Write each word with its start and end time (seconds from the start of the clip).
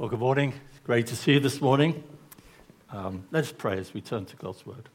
Well, 0.00 0.08
good 0.08 0.20
morning. 0.20 0.54
Great 0.84 1.08
to 1.08 1.14
see 1.14 1.32
you 1.32 1.40
this 1.40 1.60
morning. 1.60 2.02
Um, 2.90 3.26
let's 3.32 3.52
pray 3.52 3.76
as 3.76 3.92
we 3.92 4.00
turn 4.00 4.24
to 4.24 4.36
God's 4.36 4.64
Word. 4.64 4.88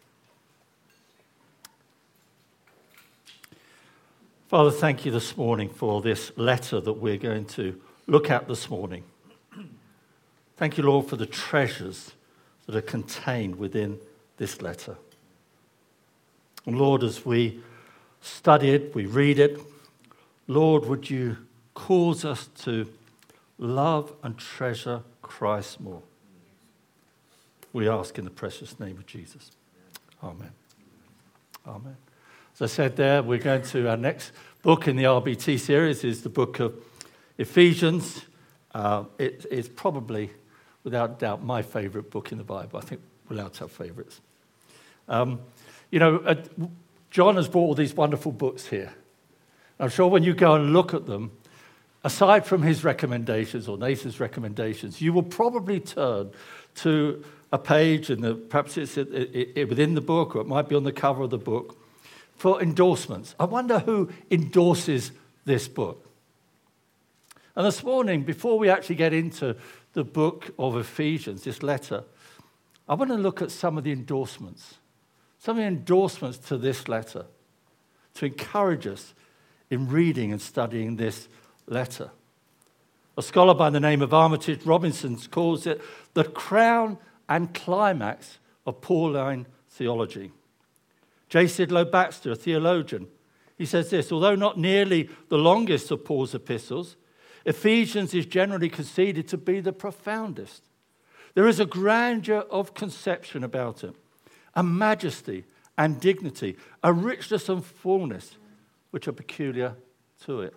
Father, 4.48 4.72
thank 4.72 5.06
you 5.06 5.12
this 5.12 5.38
morning 5.38 5.70
for 5.70 6.02
this 6.02 6.32
letter 6.38 6.82
that 6.82 6.94
we're 6.94 7.18
going 7.18 7.46
to 7.46 7.80
look 8.08 8.32
at 8.32 8.48
this 8.48 8.68
morning. 8.68 9.04
Thank 10.58 10.76
you, 10.76 10.84
Lord, 10.84 11.06
for 11.06 11.18
the 11.18 11.28
treasures 11.28 12.14
that 12.66 12.76
are 12.76 12.82
contained 12.82 13.58
within 13.58 14.00
this 14.38 14.60
letter. 14.60 14.98
And 16.66 16.80
Lord, 16.80 17.04
as 17.04 17.24
we 17.24 17.62
study 18.22 18.72
it, 18.72 18.96
we 18.96 19.06
read 19.06 19.38
it, 19.38 19.62
Lord, 20.48 20.86
would 20.86 21.12
you 21.12 21.38
cause 21.76 22.26
us 22.26 22.48
to 22.64 22.88
love 23.58 24.14
and 24.24 24.38
treasure 24.38 25.04
Christ 25.22 25.80
more. 25.80 26.02
We 27.74 27.90
ask 27.90 28.18
in 28.18 28.26
the 28.26 28.32
precious 28.32 28.80
name 28.80 28.98
of 28.98 29.06
Jesus. 29.06 29.52
Amen. 30.24 30.52
Amen. 31.68 31.98
As 32.54 32.62
I 32.62 32.68
said 32.68 32.96
there, 32.96 33.22
we're 33.22 33.40
going 33.40 33.64
to 33.64 33.90
our 33.90 33.98
next 33.98 34.32
book 34.62 34.88
in 34.88 34.96
the 34.96 35.04
RBT 35.04 35.60
series 35.60 36.04
is 36.04 36.24
the 36.24 36.30
book 36.30 36.60
of 36.60 36.74
Ephesians. 37.38 38.26
Uh, 38.74 39.04
it's 39.20 39.68
probably, 39.68 40.32
without 40.84 41.20
doubt, 41.20 41.44
my 41.44 41.62
favorite 41.62 42.10
book 42.10 42.32
in 42.32 42.38
the 42.38 42.44
Bible. 42.44 42.80
I 42.80 42.82
think 42.82 43.02
we're 43.30 43.38
allowed 43.38 43.54
to 43.56 43.60
have 43.62 43.72
favorites. 43.72 44.22
Um, 45.08 45.42
you 45.92 46.00
know, 46.00 46.18
uh, 46.20 46.36
John 47.12 47.36
has 47.36 47.48
brought 47.48 47.64
all 47.64 47.76
these 47.76 47.94
wonderful 47.94 48.32
books 48.32 48.68
here. 48.68 48.94
I'm 49.80 49.90
sure 49.90 50.08
when 50.08 50.24
you 50.24 50.34
go 50.34 50.56
and 50.56 50.72
look 50.72 50.94
at 50.94 51.06
them, 51.06 51.32
aside 52.06 52.46
from 52.46 52.62
his 52.62 52.84
recommendations 52.84 53.68
or 53.68 53.80
Nathan's 53.80 54.20
recommendations, 54.20 55.02
you 55.02 55.12
will 55.12 55.24
probably 55.24 55.80
turn 55.80 56.30
to 56.76 57.26
a 57.52 57.58
page, 57.58 58.12
and 58.12 58.48
perhaps 58.48 58.78
it's 58.78 58.96
within 58.96 59.96
the 59.96 60.02
book 60.02 60.36
or 60.36 60.42
it 60.42 60.48
might 60.48 60.70
be 60.70 60.76
on 60.76 60.84
the 60.84 60.92
cover 60.92 61.24
of 61.24 61.32
the 61.32 61.40
book, 61.40 61.78
for 62.38 62.62
endorsements. 62.62 63.34
I 63.40 63.46
wonder 63.46 63.80
who 63.80 64.12
endorses 64.30 65.14
this 65.46 65.68
book. 65.68 66.06
And 67.56 67.66
this 67.66 67.84
morning, 67.84 68.24
before 68.24 68.60
we 68.60 68.70
actually 68.70 68.96
get 68.96 69.14
into 69.14 69.56
the 69.94 70.04
book 70.04 70.52
of 70.60 70.78
Ephesians, 70.78 71.44
this 71.44 71.64
letter, 71.64 72.04
I 72.88 72.94
want 72.94 73.10
to 73.10 73.18
look 73.18 73.42
at 73.42 73.50
some 73.50 73.80
of 73.80 73.84
the 73.84 73.92
endorsements, 73.92 74.76
some 75.40 75.58
of 75.58 75.64
the 75.64 75.68
endorsements 75.68 76.38
to 76.50 76.58
this 76.58 76.88
letter 76.88 77.26
to 78.16 78.26
encourage 78.26 78.86
us 78.86 79.16
in 79.72 79.88
reading 79.88 80.32
and 80.32 80.42
studying 80.42 80.98
this 80.98 81.28
letter. 81.68 82.12
A 83.18 83.22
scholar 83.22 83.54
by 83.54 83.70
the 83.70 83.80
name 83.80 84.02
of 84.02 84.14
Armitage 84.14 84.66
Robinson 84.66 85.18
calls 85.32 85.66
it 85.66 85.82
the 86.14 86.24
crown 86.24 86.98
and 87.30 87.54
climax 87.54 88.40
of 88.66 88.82
Pauline 88.82 89.48
theology. 89.70 90.32
J. 91.30 91.46
Sidlow 91.46 91.90
Baxter, 91.90 92.32
a 92.32 92.36
theologian, 92.36 93.08
he 93.58 93.66
says 93.66 93.90
this 93.90 94.12
although 94.12 94.36
not 94.36 94.58
nearly 94.58 95.10
the 95.30 95.38
longest 95.38 95.92
of 95.92 96.04
Paul's 96.04 96.36
epistles, 96.36 96.96
Ephesians 97.46 98.14
is 98.14 98.26
generally 98.26 98.70
conceded 98.70 99.28
to 99.30 99.38
be 99.38 99.60
the 99.60 99.74
profoundest. 99.74 100.64
There 101.36 101.48
is 101.48 101.60
a 101.60 101.66
grandeur 101.66 102.46
of 102.50 102.74
conception 102.74 103.44
about 103.44 103.84
it, 103.84 103.96
a 104.56 104.64
majesty 104.64 105.46
and 105.78 106.00
dignity, 106.00 106.58
a 106.84 106.92
richness 106.92 107.50
and 107.50 107.64
fullness 107.64 108.38
which 108.92 109.08
are 109.08 109.14
peculiar 109.14 109.76
to 110.26 110.42
it. 110.42 110.54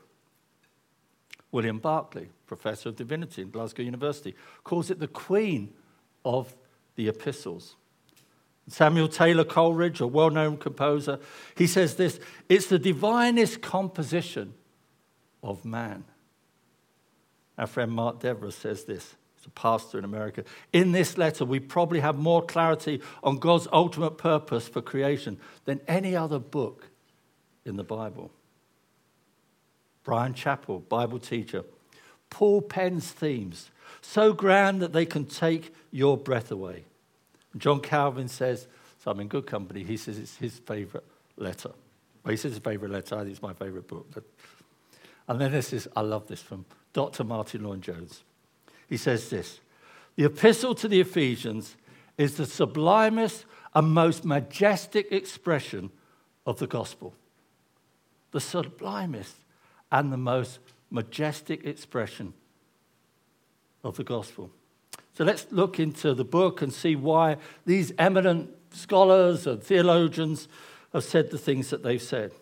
William 1.51 1.79
Barclay, 1.79 2.29
professor 2.47 2.91
of 2.91 2.97
divinity 2.97 3.43
in 3.43 3.51
Glasgow 3.51 3.83
University, 3.83 4.35
calls 4.65 4.91
it 4.91 4.99
the 4.99 5.09
queen 5.09 5.73
of 6.25 6.55
the 6.97 7.09
epistles. 7.09 7.77
Samuel 8.69 9.09
Taylor 9.09 9.45
Coleridge, 9.45 10.01
a 10.01 10.07
well 10.07 10.31
known 10.31 10.59
composer, 10.59 11.19
he 11.57 11.67
says 11.67 11.97
this 11.97 12.21
it's 12.49 12.67
the 12.67 12.79
divinest 12.79 13.63
composition 13.63 14.55
of 15.43 15.65
man. 15.65 16.05
Our 17.57 17.67
friend 17.67 17.91
Mark 17.91 18.21
Dever 18.21 18.51
says 18.51 18.85
this. 18.85 19.17
He's 19.37 19.47
a 19.47 19.51
pastor 19.51 19.99
in 19.99 20.05
America. 20.05 20.45
In 20.73 20.93
this 20.93 21.17
letter, 21.17 21.45
we 21.45 21.61
probably 21.61 22.01
have 22.01 22.19
more 22.19 22.43
clarity 22.43 23.01
on 23.23 23.39
God's 23.39 23.69
ultimate 23.73 24.19
purpose 24.19 24.69
for 24.69 24.83
creation 24.83 25.39
than 25.65 25.81
any 25.89 26.15
other 26.15 26.39
book 26.39 26.91
in 27.65 27.77
the 27.77 27.85
Bible. 27.85 28.31
Bryan 30.09 30.33
Chapell, 30.33 30.89
Bible 30.89 31.19
teacher. 31.19 31.65
Paul 32.31 32.63
Penn's 32.63 33.11
themes 33.11 33.71
so 34.01 34.33
grand 34.33 34.81
that 34.81 34.95
they 34.95 35.05
can 35.05 35.27
take 35.27 35.75
your 35.91 36.17
breath 36.17 36.51
away. 36.51 36.85
John 37.59 37.81
Calvin 37.81 38.27
says, 38.29 38.69
so 39.05 39.11
I'm 39.11 39.21
in 39.21 39.29
good 39.29 39.47
company, 39.47 39.85
he 39.85 39.99
says 39.99 40.17
it's 40.17 40.39
his 40.39 40.61
favorite 40.61 41.05
letter. 41.37 41.73
Well, 42.25 42.31
he 42.31 42.39
says 42.39 42.53
his 42.53 42.59
favorite 42.61 42.91
letter, 42.91 43.17
I 43.17 43.19
think 43.19 43.33
it's 43.33 43.43
my 43.43 43.53
favorite 43.53 43.87
book. 43.87 44.07
But... 44.15 44.25
And 45.29 45.39
then 45.39 45.53
this 45.53 45.75
is, 45.75 45.87
I 45.95 46.01
love 46.01 46.27
this 46.27 46.41
from 46.41 46.65
Dr. 46.95 47.23
Martyn 47.23 47.63
Lloyd-Jones. 47.63 48.23
He 48.89 48.97
says 48.97 49.29
this 49.29 49.61
The 50.17 50.25
epistle 50.25 50.75
to 50.77 50.89
the 50.89 51.03
Ephesians 51.03 51.77
is 52.17 52.39
the 52.39 52.47
sublimest 52.47 53.45
and 53.75 53.89
most 53.89 54.25
majestic 54.25 55.13
expression 55.13 55.91
of 56.47 56.61
the 56.61 56.67
gospel. 56.67 57.13
The 58.31 58.41
sublimest 58.41 59.35
and 59.91 60.13
the 60.13 60.17
most 60.17 60.59
majestic 60.91 61.65
expression 61.65 62.35
of 63.85 63.97
the 63.97 64.05
gospel. 64.05 64.51
So 65.15 65.25
let's 65.25 65.47
look 65.51 65.81
into 65.81 66.15
the 66.15 66.25
book 66.25 66.63
and 66.63 66.73
see 66.73 66.95
why 66.95 67.37
these 67.67 67.93
eminent 67.99 68.51
scholars 68.71 69.47
and 69.47 69.63
theologians 69.63 70.49
have 70.93 71.05
said 71.05 71.31
the 71.31 71.39
things 71.39 71.71
that 71.71 71.83
they've 71.83 72.01
said. 72.01 72.33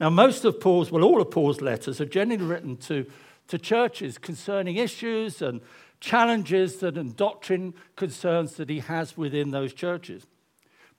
Now, 0.00 0.10
most 0.10 0.44
of 0.44 0.60
Paul's, 0.60 0.90
well, 0.92 1.02
all 1.02 1.20
of 1.20 1.30
Paul's 1.30 1.60
letters 1.60 2.00
are 2.00 2.06
generally 2.06 2.44
written 2.44 2.76
to, 2.78 3.06
to 3.48 3.58
churches 3.58 4.18
concerning 4.18 4.76
issues 4.76 5.42
and 5.42 5.60
challenges 6.00 6.82
and 6.82 7.16
doctrine 7.16 7.74
concerns 7.96 8.54
that 8.54 8.70
he 8.70 8.78
has 8.78 9.16
within 9.16 9.50
those 9.50 9.74
churches. 9.74 10.26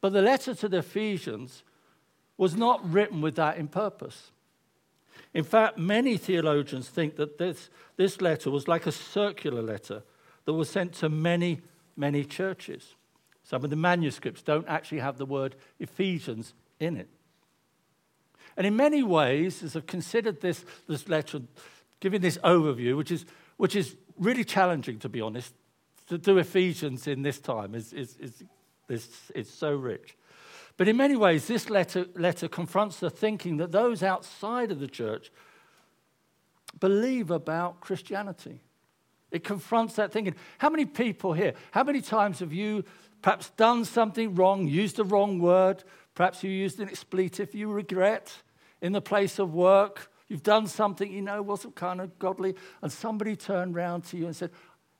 But 0.01 0.13
the 0.13 0.21
letter 0.21 0.53
to 0.55 0.67
the 0.67 0.79
Ephesians 0.79 1.63
was 2.37 2.55
not 2.55 2.89
written 2.89 3.21
with 3.21 3.35
that 3.35 3.57
in 3.57 3.67
purpose. 3.67 4.31
In 5.33 5.43
fact, 5.43 5.77
many 5.77 6.17
theologians 6.17 6.89
think 6.89 7.15
that 7.17 7.37
this, 7.37 7.69
this 7.97 8.21
letter 8.21 8.49
was 8.49 8.67
like 8.67 8.87
a 8.87 8.91
circular 8.91 9.61
letter 9.61 10.03
that 10.45 10.53
was 10.53 10.69
sent 10.69 10.93
to 10.93 11.09
many, 11.09 11.61
many 11.95 12.23
churches. 12.23 12.95
Some 13.43 13.63
of 13.63 13.69
the 13.69 13.75
manuscripts 13.75 14.41
don't 14.41 14.67
actually 14.67 14.99
have 14.99 15.17
the 15.17 15.25
word 15.25 15.55
Ephesians 15.79 16.53
in 16.79 16.97
it. 16.97 17.09
And 18.57 18.65
in 18.65 18.75
many 18.75 19.03
ways, 19.03 19.63
as 19.63 19.75
I've 19.75 19.85
considered 19.85 20.41
this, 20.41 20.65
this 20.87 21.07
letter, 21.07 21.41
giving 21.99 22.21
this 22.21 22.37
overview, 22.39 22.97
which 22.97 23.11
is, 23.11 23.25
which 23.57 23.75
is 23.75 23.95
really 24.17 24.43
challenging, 24.43 24.99
to 24.99 25.09
be 25.09 25.21
honest, 25.21 25.53
to 26.07 26.17
do 26.17 26.39
Ephesians 26.39 27.07
in 27.07 27.21
this 27.21 27.39
time 27.39 27.75
is, 27.75 27.93
is, 27.93 28.17
is, 28.17 28.43
is, 28.89 29.09
is 29.35 29.49
so 29.49 29.75
rich. 29.75 30.17
But 30.79 30.87
in 30.87 30.95
many 30.95 31.17
ways, 31.17 31.45
this 31.45 31.69
letter, 31.69 32.05
letter 32.15 32.47
confronts 32.47 33.01
the 33.01 33.09
thinking 33.09 33.57
that 33.57 33.73
those 33.73 34.01
outside 34.01 34.71
of 34.71 34.79
the 34.79 34.87
church 34.87 35.29
believe 36.79 37.31
about 37.31 37.81
Christianity. 37.81 38.61
It 39.29 39.43
confronts 39.43 39.95
that 39.95 40.13
thinking. 40.13 40.35
How 40.57 40.69
many 40.69 40.85
people 40.85 41.33
here, 41.33 41.53
how 41.71 41.83
many 41.83 41.99
times 41.99 42.39
have 42.39 42.53
you 42.53 42.85
perhaps 43.21 43.49
done 43.57 43.83
something 43.83 44.35
wrong, 44.35 44.69
used 44.69 44.95
the 44.95 45.03
wrong 45.03 45.39
word, 45.39 45.83
perhaps 46.15 46.45
you 46.45 46.49
used 46.49 46.79
an 46.79 46.87
expletive 46.87 47.53
you 47.53 47.69
regret 47.69 48.33
in 48.81 48.93
the 48.93 49.01
place 49.01 49.37
of 49.37 49.53
work? 49.53 50.09
You've 50.29 50.43
done 50.43 50.65
something 50.65 51.11
you 51.11 51.21
know 51.21 51.41
wasn't 51.41 51.75
kind 51.75 51.99
of 51.99 52.17
godly, 52.19 52.55
and 52.81 52.89
somebody 52.89 53.35
turned 53.35 53.75
around 53.75 54.05
to 54.05 54.17
you 54.17 54.27
and 54.27 54.35
said, 54.35 54.51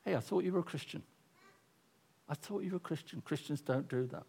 Hey, 0.04 0.14
I 0.14 0.20
thought 0.20 0.44
you 0.44 0.52
were 0.52 0.60
a 0.60 0.64
Christian. 0.64 1.04
I 2.28 2.34
thought 2.34 2.64
you 2.64 2.72
were 2.72 2.78
a 2.78 2.82
Christian. 2.82 3.22
Christians 3.22 3.62
don't 3.62 3.88
do 3.88 4.06
that. 4.08 4.24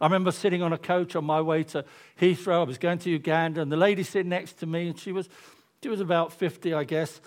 I 0.00 0.06
remember 0.06 0.32
sitting 0.32 0.62
on 0.62 0.72
a 0.72 0.78
coach 0.78 1.16
on 1.16 1.24
my 1.24 1.40
way 1.40 1.62
to 1.64 1.84
Heathrow. 2.20 2.60
I 2.60 2.64
was 2.64 2.78
going 2.78 2.98
to 3.00 3.10
Uganda, 3.10 3.60
and 3.60 3.70
the 3.70 3.76
lady 3.76 4.02
sitting 4.02 4.30
next 4.30 4.54
to 4.60 4.66
me, 4.66 4.88
and 4.88 4.98
she 4.98 5.12
was, 5.12 5.28
she 5.82 5.88
was 5.88 6.00
about 6.00 6.32
50, 6.32 6.74
I 6.74 6.84
guess. 6.84 7.20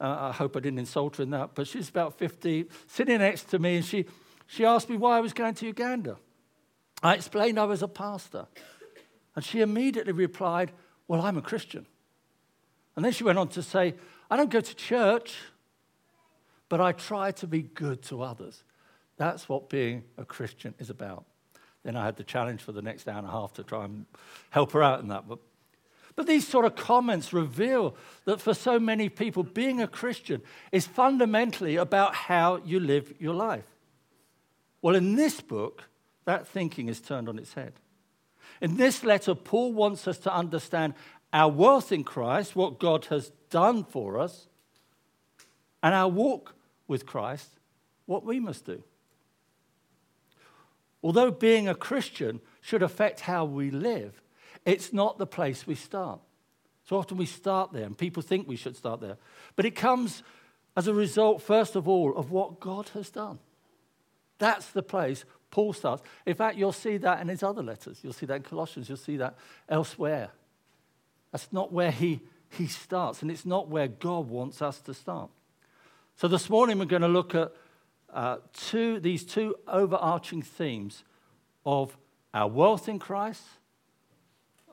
Uh, 0.00 0.30
I 0.30 0.32
hope 0.32 0.56
I 0.56 0.60
didn't 0.60 0.78
insult 0.78 1.16
her 1.16 1.22
in 1.22 1.30
that, 1.30 1.50
but 1.54 1.66
she's 1.66 1.88
about 1.88 2.18
50, 2.18 2.66
sitting 2.86 3.18
next 3.18 3.44
to 3.50 3.58
me, 3.58 3.76
and 3.76 3.84
she, 3.84 4.06
she 4.46 4.64
asked 4.64 4.88
me 4.88 4.96
why 4.96 5.16
I 5.16 5.20
was 5.20 5.32
going 5.32 5.54
to 5.54 5.66
Uganda. 5.66 6.16
I 7.02 7.14
explained 7.14 7.58
I 7.58 7.64
was 7.64 7.82
a 7.82 7.88
pastor. 7.88 8.46
And 9.36 9.44
she 9.44 9.60
immediately 9.60 10.12
replied, 10.12 10.72
Well, 11.08 11.20
I'm 11.20 11.36
a 11.36 11.42
Christian. 11.42 11.86
And 12.96 13.04
then 13.04 13.12
she 13.12 13.24
went 13.24 13.38
on 13.38 13.48
to 13.48 13.62
say, 13.62 13.94
I 14.30 14.36
don't 14.36 14.50
go 14.50 14.60
to 14.60 14.74
church, 14.74 15.36
but 16.68 16.80
I 16.80 16.92
try 16.92 17.32
to 17.32 17.46
be 17.46 17.62
good 17.62 18.02
to 18.04 18.22
others. 18.22 18.62
That's 19.16 19.48
what 19.48 19.68
being 19.68 20.04
a 20.16 20.24
Christian 20.24 20.74
is 20.78 20.90
about. 20.90 21.24
Then 21.84 21.96
I 21.96 22.04
had 22.04 22.16
the 22.16 22.24
challenge 22.24 22.62
for 22.62 22.72
the 22.72 22.82
next 22.82 23.06
hour 23.08 23.18
and 23.18 23.26
a 23.26 23.30
half 23.30 23.52
to 23.54 23.62
try 23.62 23.84
and 23.84 24.06
help 24.50 24.72
her 24.72 24.82
out 24.82 25.00
in 25.00 25.08
that. 25.08 25.28
But, 25.28 25.38
But 26.16 26.26
these 26.26 26.48
sort 26.48 26.64
of 26.64 26.76
comments 26.76 27.32
reveal 27.32 27.94
that 28.24 28.40
for 28.40 28.54
so 28.54 28.80
many 28.80 29.08
people, 29.08 29.42
being 29.42 29.80
a 29.80 29.86
Christian 29.86 30.42
is 30.72 30.86
fundamentally 30.86 31.76
about 31.76 32.14
how 32.14 32.60
you 32.64 32.80
live 32.80 33.12
your 33.18 33.34
life. 33.34 33.66
Well, 34.80 34.94
in 34.94 35.14
this 35.14 35.40
book, 35.40 35.84
that 36.24 36.46
thinking 36.46 36.88
is 36.88 37.00
turned 37.00 37.28
on 37.28 37.38
its 37.38 37.54
head. 37.54 37.74
In 38.60 38.76
this 38.76 39.04
letter, 39.04 39.34
Paul 39.34 39.72
wants 39.72 40.08
us 40.08 40.18
to 40.18 40.34
understand 40.34 40.94
our 41.32 41.50
worth 41.50 41.92
in 41.92 42.04
Christ, 42.04 42.54
what 42.54 42.78
God 42.78 43.06
has 43.06 43.32
done 43.50 43.84
for 43.84 44.18
us, 44.18 44.46
and 45.82 45.94
our 45.94 46.08
walk 46.08 46.54
with 46.86 47.04
Christ, 47.04 47.48
what 48.06 48.24
we 48.24 48.40
must 48.40 48.64
do. 48.64 48.82
Although 51.04 51.30
being 51.30 51.68
a 51.68 51.74
Christian 51.74 52.40
should 52.62 52.82
affect 52.82 53.20
how 53.20 53.44
we 53.44 53.70
live, 53.70 54.22
it's 54.64 54.90
not 54.90 55.18
the 55.18 55.26
place 55.26 55.66
we 55.66 55.74
start. 55.74 56.18
So 56.88 56.96
often 56.96 57.18
we 57.18 57.26
start 57.26 57.74
there, 57.74 57.84
and 57.84 57.96
people 57.96 58.22
think 58.22 58.48
we 58.48 58.56
should 58.56 58.74
start 58.74 59.02
there. 59.02 59.18
But 59.54 59.66
it 59.66 59.76
comes 59.76 60.22
as 60.74 60.88
a 60.88 60.94
result, 60.94 61.42
first 61.42 61.76
of 61.76 61.86
all, 61.86 62.16
of 62.16 62.30
what 62.30 62.58
God 62.58 62.88
has 62.94 63.10
done. 63.10 63.38
That's 64.38 64.70
the 64.70 64.82
place 64.82 65.26
Paul 65.50 65.74
starts. 65.74 66.02
In 66.24 66.34
fact, 66.34 66.56
you'll 66.56 66.72
see 66.72 66.96
that 66.96 67.20
in 67.20 67.28
his 67.28 67.42
other 67.42 67.62
letters. 67.62 68.00
You'll 68.02 68.14
see 68.14 68.26
that 68.26 68.36
in 68.36 68.42
Colossians. 68.42 68.88
You'll 68.88 68.96
see 68.96 69.18
that 69.18 69.36
elsewhere. 69.68 70.30
That's 71.32 71.52
not 71.52 71.70
where 71.70 71.90
he, 71.90 72.22
he 72.48 72.66
starts, 72.66 73.20
and 73.20 73.30
it's 73.30 73.44
not 73.44 73.68
where 73.68 73.88
God 73.88 74.30
wants 74.30 74.62
us 74.62 74.80
to 74.80 74.94
start. 74.94 75.28
So 76.16 76.28
this 76.28 76.48
morning 76.48 76.78
we're 76.78 76.86
going 76.86 77.02
to 77.02 77.08
look 77.08 77.34
at 77.34 77.52
uh, 78.14 78.36
two, 78.52 79.00
these 79.00 79.24
two 79.24 79.56
overarching 79.66 80.40
themes 80.40 81.04
of 81.66 81.96
our 82.32 82.48
wealth 82.48 82.88
in 82.88 82.98
Christ, 82.98 83.42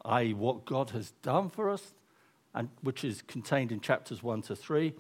i.e., 0.06 0.34
what 0.34 0.66
God 0.66 0.92
has 0.92 1.12
done 1.24 1.50
for 1.50 1.70
us, 1.70 1.94
and 2.54 2.70
which 2.82 3.04
is 3.04 3.22
contained 3.22 3.72
in 3.72 3.80
chapters 3.80 4.22
1 4.22 4.44
to 4.44 4.56
3. 4.56 4.94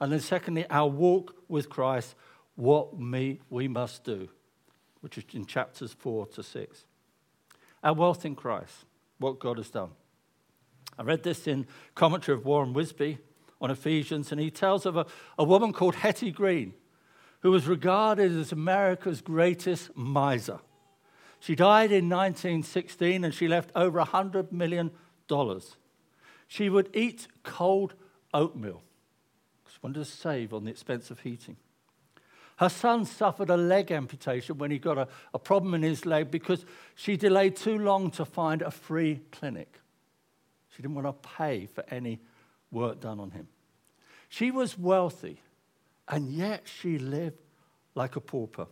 And 0.00 0.12
then, 0.12 0.20
secondly, 0.20 0.66
our 0.68 0.88
walk 0.88 1.34
with 1.48 1.70
Christ, 1.70 2.14
what 2.54 2.98
me, 2.98 3.40
we 3.48 3.66
must 3.66 4.04
do, 4.04 4.28
which 5.00 5.16
is 5.16 5.24
in 5.32 5.46
chapters 5.46 5.94
4 5.94 6.26
to 6.26 6.42
6. 6.42 6.84
Our 7.82 7.94
wealth 7.94 8.24
in 8.24 8.34
Christ, 8.34 8.84
what 9.18 9.38
God 9.38 9.56
has 9.56 9.70
done. 9.70 9.90
I 10.98 11.02
read 11.02 11.22
this 11.22 11.46
in 11.46 11.66
commentary 11.94 12.36
of 12.36 12.44
Warren 12.44 12.74
Wiersbe 12.74 13.18
on 13.60 13.70
Ephesians, 13.70 14.32
and 14.32 14.40
he 14.40 14.50
tells 14.50 14.84
of 14.84 14.96
a, 14.96 15.06
a 15.38 15.44
woman 15.44 15.72
called 15.72 15.96
Hetty 15.96 16.30
Green, 16.30 16.74
who 17.46 17.52
was 17.52 17.68
regarded 17.68 18.32
as 18.32 18.50
America's 18.50 19.20
greatest 19.20 19.96
miser. 19.96 20.58
She 21.38 21.54
died 21.54 21.92
in 21.92 22.08
1916 22.08 23.22
and 23.22 23.32
she 23.32 23.46
left 23.46 23.70
over 23.76 24.00
$100 24.00 24.50
million. 24.50 24.90
She 26.48 26.68
would 26.68 26.90
eat 26.92 27.28
cold 27.44 27.94
oatmeal. 28.34 28.82
She 29.68 29.78
wanted 29.80 30.00
to 30.00 30.04
save 30.04 30.52
on 30.52 30.64
the 30.64 30.72
expense 30.72 31.12
of 31.12 31.20
heating. 31.20 31.56
Her 32.56 32.68
son 32.68 33.04
suffered 33.04 33.50
a 33.50 33.56
leg 33.56 33.92
amputation 33.92 34.58
when 34.58 34.72
he 34.72 34.80
got 34.80 34.98
a, 34.98 35.06
a 35.32 35.38
problem 35.38 35.72
in 35.72 35.84
his 35.84 36.04
leg 36.04 36.32
because 36.32 36.66
she 36.96 37.16
delayed 37.16 37.54
too 37.54 37.78
long 37.78 38.10
to 38.10 38.24
find 38.24 38.60
a 38.60 38.72
free 38.72 39.20
clinic. 39.30 39.78
She 40.70 40.82
didn't 40.82 40.96
want 40.96 41.06
to 41.06 41.28
pay 41.36 41.66
for 41.66 41.84
any 41.92 42.18
work 42.72 42.98
done 42.98 43.20
on 43.20 43.30
him. 43.30 43.46
She 44.28 44.50
was 44.50 44.76
wealthy, 44.76 45.40
and 46.08 46.30
yet 46.30 46.66
she 46.66 46.98
lived 46.98 47.40
like 47.94 48.16
a 48.16 48.20
pauper. 48.20 48.66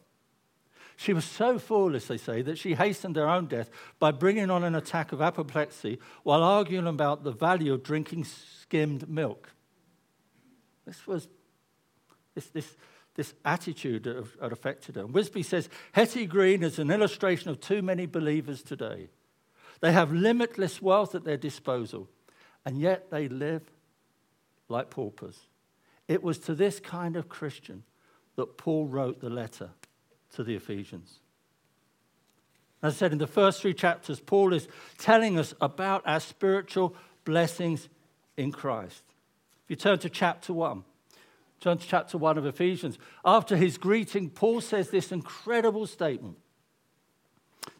She 0.96 1.12
was 1.12 1.24
so 1.24 1.58
foolish, 1.58 2.06
they 2.06 2.18
say, 2.18 2.42
that 2.42 2.58
she 2.58 2.74
hastened 2.74 3.16
her 3.16 3.28
own 3.28 3.46
death 3.46 3.68
by 3.98 4.12
bringing 4.12 4.50
on 4.50 4.62
an 4.62 4.74
attack 4.74 5.12
of 5.12 5.20
apoplexy 5.20 5.98
while 6.22 6.42
arguing 6.42 6.86
about 6.86 7.24
the 7.24 7.32
value 7.32 7.74
of 7.74 7.82
drinking 7.82 8.24
skimmed 8.24 9.08
milk. 9.08 9.50
This 10.86 11.06
was 11.06 11.28
this, 12.34 12.46
this, 12.46 12.76
this 13.14 13.34
attitude 13.44 14.04
that 14.04 14.26
had 14.40 14.52
affected 14.52 14.96
her. 14.96 15.04
Wiersbe 15.04 15.44
says 15.44 15.68
Hetty 15.92 16.26
Green 16.26 16.62
is 16.62 16.78
an 16.78 16.90
illustration 16.90 17.50
of 17.50 17.60
too 17.60 17.82
many 17.82 18.06
believers 18.06 18.62
today. 18.62 19.08
They 19.80 19.92
have 19.92 20.12
limitless 20.12 20.80
wealth 20.82 21.14
at 21.14 21.24
their 21.24 21.36
disposal, 21.36 22.08
and 22.64 22.80
yet 22.80 23.10
they 23.10 23.28
live 23.28 23.62
like 24.68 24.90
paupers. 24.90 25.38
It 26.08 26.22
was 26.22 26.38
to 26.40 26.54
this 26.54 26.80
kind 26.80 27.16
of 27.16 27.28
Christian 27.28 27.84
that 28.36 28.56
Paul 28.58 28.86
wrote 28.86 29.20
the 29.20 29.30
letter 29.30 29.70
to 30.34 30.44
the 30.44 30.54
Ephesians. 30.54 31.18
As 32.82 32.94
I 32.94 32.96
said 32.96 33.12
in 33.12 33.18
the 33.18 33.26
first 33.26 33.62
three 33.62 33.72
chapters, 33.72 34.20
Paul 34.20 34.52
is 34.52 34.68
telling 34.98 35.38
us 35.38 35.54
about 35.60 36.02
our 36.04 36.20
spiritual 36.20 36.94
blessings 37.24 37.88
in 38.36 38.52
Christ. 38.52 39.02
If 39.64 39.70
you 39.70 39.76
turn 39.76 39.98
to 40.00 40.10
chapter 40.10 40.52
1, 40.52 40.84
turn 41.60 41.78
to 41.78 41.86
chapter 41.86 42.18
1 42.18 42.36
of 42.36 42.44
Ephesians. 42.44 42.98
After 43.24 43.56
his 43.56 43.78
greeting, 43.78 44.28
Paul 44.28 44.60
says 44.60 44.90
this 44.90 45.12
incredible 45.12 45.86
statement 45.86 46.36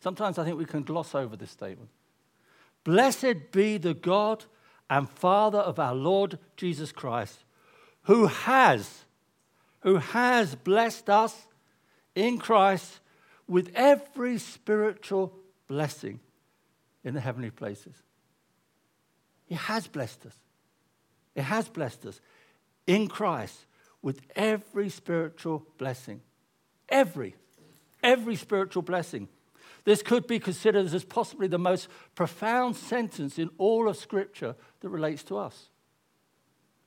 Sometimes 0.01 0.39
I 0.39 0.45
think 0.45 0.57
we 0.57 0.65
can 0.65 0.83
gloss 0.83 1.15
over 1.15 1.37
this 1.37 1.51
statement. 1.51 1.91
Blessed 2.85 3.53
be 3.53 3.77
the 3.79 3.95
God 3.95 4.45
and 4.89 5.09
Father 5.09 5.59
of 5.59 5.79
our 5.79 5.95
Lord 5.95 6.39
Jesus 6.57 6.93
Christ, 6.93 7.44
who 8.05 8.27
has, 8.27 9.05
who 9.81 9.97
has 9.97 10.55
blessed 10.55 11.11
us 11.11 11.47
in 12.15 12.39
Christ 12.39 13.01
with 13.47 13.71
every 13.75 14.39
spiritual 14.39 15.35
blessing 15.69 16.21
in 17.03 17.15
the 17.15 17.21
heavenly 17.21 17.51
places. 17.51 17.95
He 19.47 19.55
has 19.55 19.87
blessed 19.87 20.27
us. 20.27 20.35
He 21.35 21.41
has 21.41 21.69
blessed 21.69 22.07
us 22.07 22.21
in 22.87 23.09
Christ 23.09 23.67
with 24.01 24.21
every 24.37 24.89
spiritual 24.89 25.67
blessing. 25.79 26.21
Every, 26.89 27.35
every 28.03 28.37
spiritual 28.37 28.83
blessing. 28.83 29.29
This 29.85 30.03
could 30.03 30.27
be 30.27 30.39
considered 30.39 30.87
as 30.87 31.05
possibly 31.05 31.47
the 31.47 31.59
most 31.59 31.89
profound 32.15 32.77
sentence 32.77 33.39
in 33.39 33.51
all 33.59 33.89
of 33.89 33.97
Scripture 33.97 34.57
that 34.81 34.89
relates 34.89 35.23
to 35.25 35.37
us, 35.37 35.69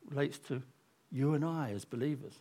relates 0.09 0.39
to 0.39 0.63
you 1.11 1.33
and 1.33 1.43
I 1.43 1.71
as 1.71 1.85
believers. 1.85 2.33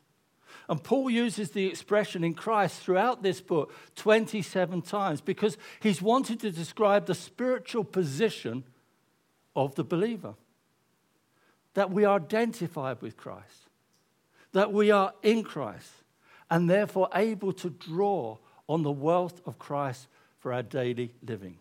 And 0.69 0.83
Paul 0.83 1.11
uses 1.11 1.51
the 1.51 1.67
expression 1.67 2.25
in 2.25 2.35
Christ 2.35 2.81
throughout 2.81 3.23
this 3.23 3.41
book 3.41 3.73
27 3.97 4.83
times 4.83 5.21
because 5.21 5.57
he's 5.81 6.03
wanted 6.03 6.41
to 6.41 6.51
describe 6.51 7.07
the 7.07 7.15
spiritual 7.15 7.85
position 7.85 8.65
of 9.55 9.75
the 9.75 9.85
believer. 9.85 10.35
That 11.75 11.91
we 11.91 12.05
are 12.05 12.17
identified 12.17 13.03
with 13.03 13.17
Christ, 13.17 13.69
that 14.53 14.73
we 14.73 14.91
are 14.91 15.13
in 15.23 15.43
Christ, 15.43 15.91
and 16.51 16.71
therefore 16.71 17.11
able 17.15 17.53
to 17.55 17.71
draw 17.71 18.39
on 18.69 18.83
the 18.83 18.91
wealth 18.91 19.43
of 19.47 19.59
Christ 19.59 20.09
for 20.39 20.53
our 20.53 20.63
daily 20.63 21.13
living. 21.27 21.59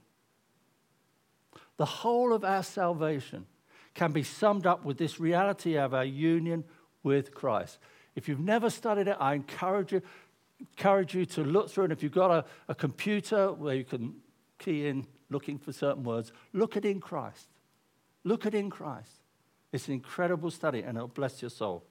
The 1.78 1.86
whole 1.86 2.34
of 2.34 2.44
our 2.44 2.64
salvation 2.64 3.46
can 3.94 4.12
be 4.12 4.24
summed 4.24 4.66
up 4.66 4.86
with 4.86 4.98
this 4.98 5.20
reality 5.20 5.78
of 5.78 5.94
our 5.94 6.06
union 6.06 6.64
with 7.06 7.34
Christ. 7.34 7.78
If 8.16 8.28
you've 8.28 8.40
never 8.40 8.70
studied 8.70 9.08
it, 9.08 9.18
I 9.20 9.36
encourage 9.36 9.94
you, 9.94 10.02
encourage 10.60 11.14
you 11.14 11.26
to 11.28 11.44
look 11.44 11.70
through 11.70 11.86
it. 11.86 11.92
If 11.92 12.04
you've 12.04 12.12
got 12.12 12.32
a, 12.32 12.46
a 12.68 12.76
computer 12.76 13.54
where 13.54 13.76
you 13.76 13.86
can 13.86 14.16
key 14.58 14.88
in 14.88 15.06
looking 15.30 15.58
for 15.58 15.72
certain 15.72 16.04
words, 16.04 16.34
look 16.52 16.76
at 16.76 16.84
in 16.84 17.00
Christ. 17.00 17.48
Look 18.24 18.46
at 18.46 18.56
in 18.56 18.70
Christ. 18.70 19.12
It's 19.72 19.88
an 19.88 19.94
incredible 19.94 20.50
study 20.50 20.82
and 20.82 20.98
it'll 20.98 21.08
bless 21.08 21.42
your 21.42 21.52
soul. 21.52 21.84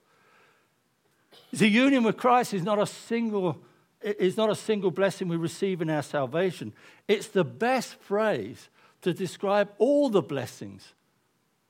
The 1.52 1.68
union 1.68 2.02
with 2.02 2.16
Christ 2.16 2.52
is 2.52 2.62
not 2.62 2.78
a 2.78 2.87
single 2.87 3.62
is 4.02 4.37
not 4.37 4.50
a 4.50 4.54
single 4.54 4.90
blessing 4.90 5.28
we 5.28 5.37
receive 5.37 5.80
in 5.80 5.88
our 5.88 6.02
salvation. 6.02 6.75
It's 7.09 7.28
the 7.28 7.44
best 7.44 7.94
phrase 7.94 8.68
to 9.00 9.14
describe 9.14 9.71
all 9.78 10.11
the 10.11 10.21
blessings 10.21 10.92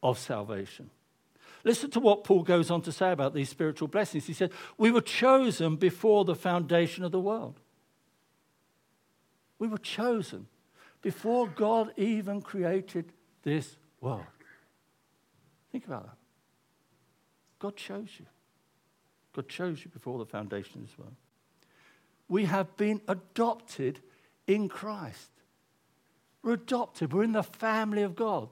of 0.03 0.19
salvation. 0.19 0.91
Listen 1.65 1.91
to 1.93 2.01
what 2.01 2.25
Paul 2.25 2.43
goes 2.43 2.71
on 2.71 2.83
to 2.83 2.93
say 2.93 3.11
about 3.11 3.35
these 3.35 3.49
spiritual 3.49 3.89
blessings. 3.89 4.27
He 4.27 4.33
said, 4.33 4.53
We 4.77 4.91
were 4.91 5.01
chosen 5.01 5.77
before 5.77 6.25
the 6.25 6.35
foundation 6.35 7.05
of 7.05 7.11
the 7.11 7.21
world. 7.21 7.59
We 9.59 9.69
were 9.69 9.79
chosen 9.79 10.47
before 11.01 11.49
God 11.49 11.93
even 11.97 12.43
created 12.43 13.13
this 13.43 13.77
world. 14.01 14.25
Think 15.73 15.87
about 15.87 16.05
that. 16.05 16.17
God 17.59 17.77
chose 17.77 18.11
you. 18.19 18.27
God 19.35 19.49
chose 19.49 19.85
you 19.85 19.91
before 19.91 20.19
the 20.19 20.27
foundation 20.27 20.83
of 20.83 20.87
this 20.87 20.99
world 20.99 21.17
we 22.29 22.45
have 22.45 22.77
been 22.77 23.01
adopted 23.09 24.01
in 24.47 24.69
Christ. 24.69 25.31
We're 26.43 26.55
adopted. 26.55 27.13
We're 27.13 27.25
in 27.25 27.33
the 27.33 27.43
family 27.43 28.03
of 28.03 28.15
God. 28.15 28.49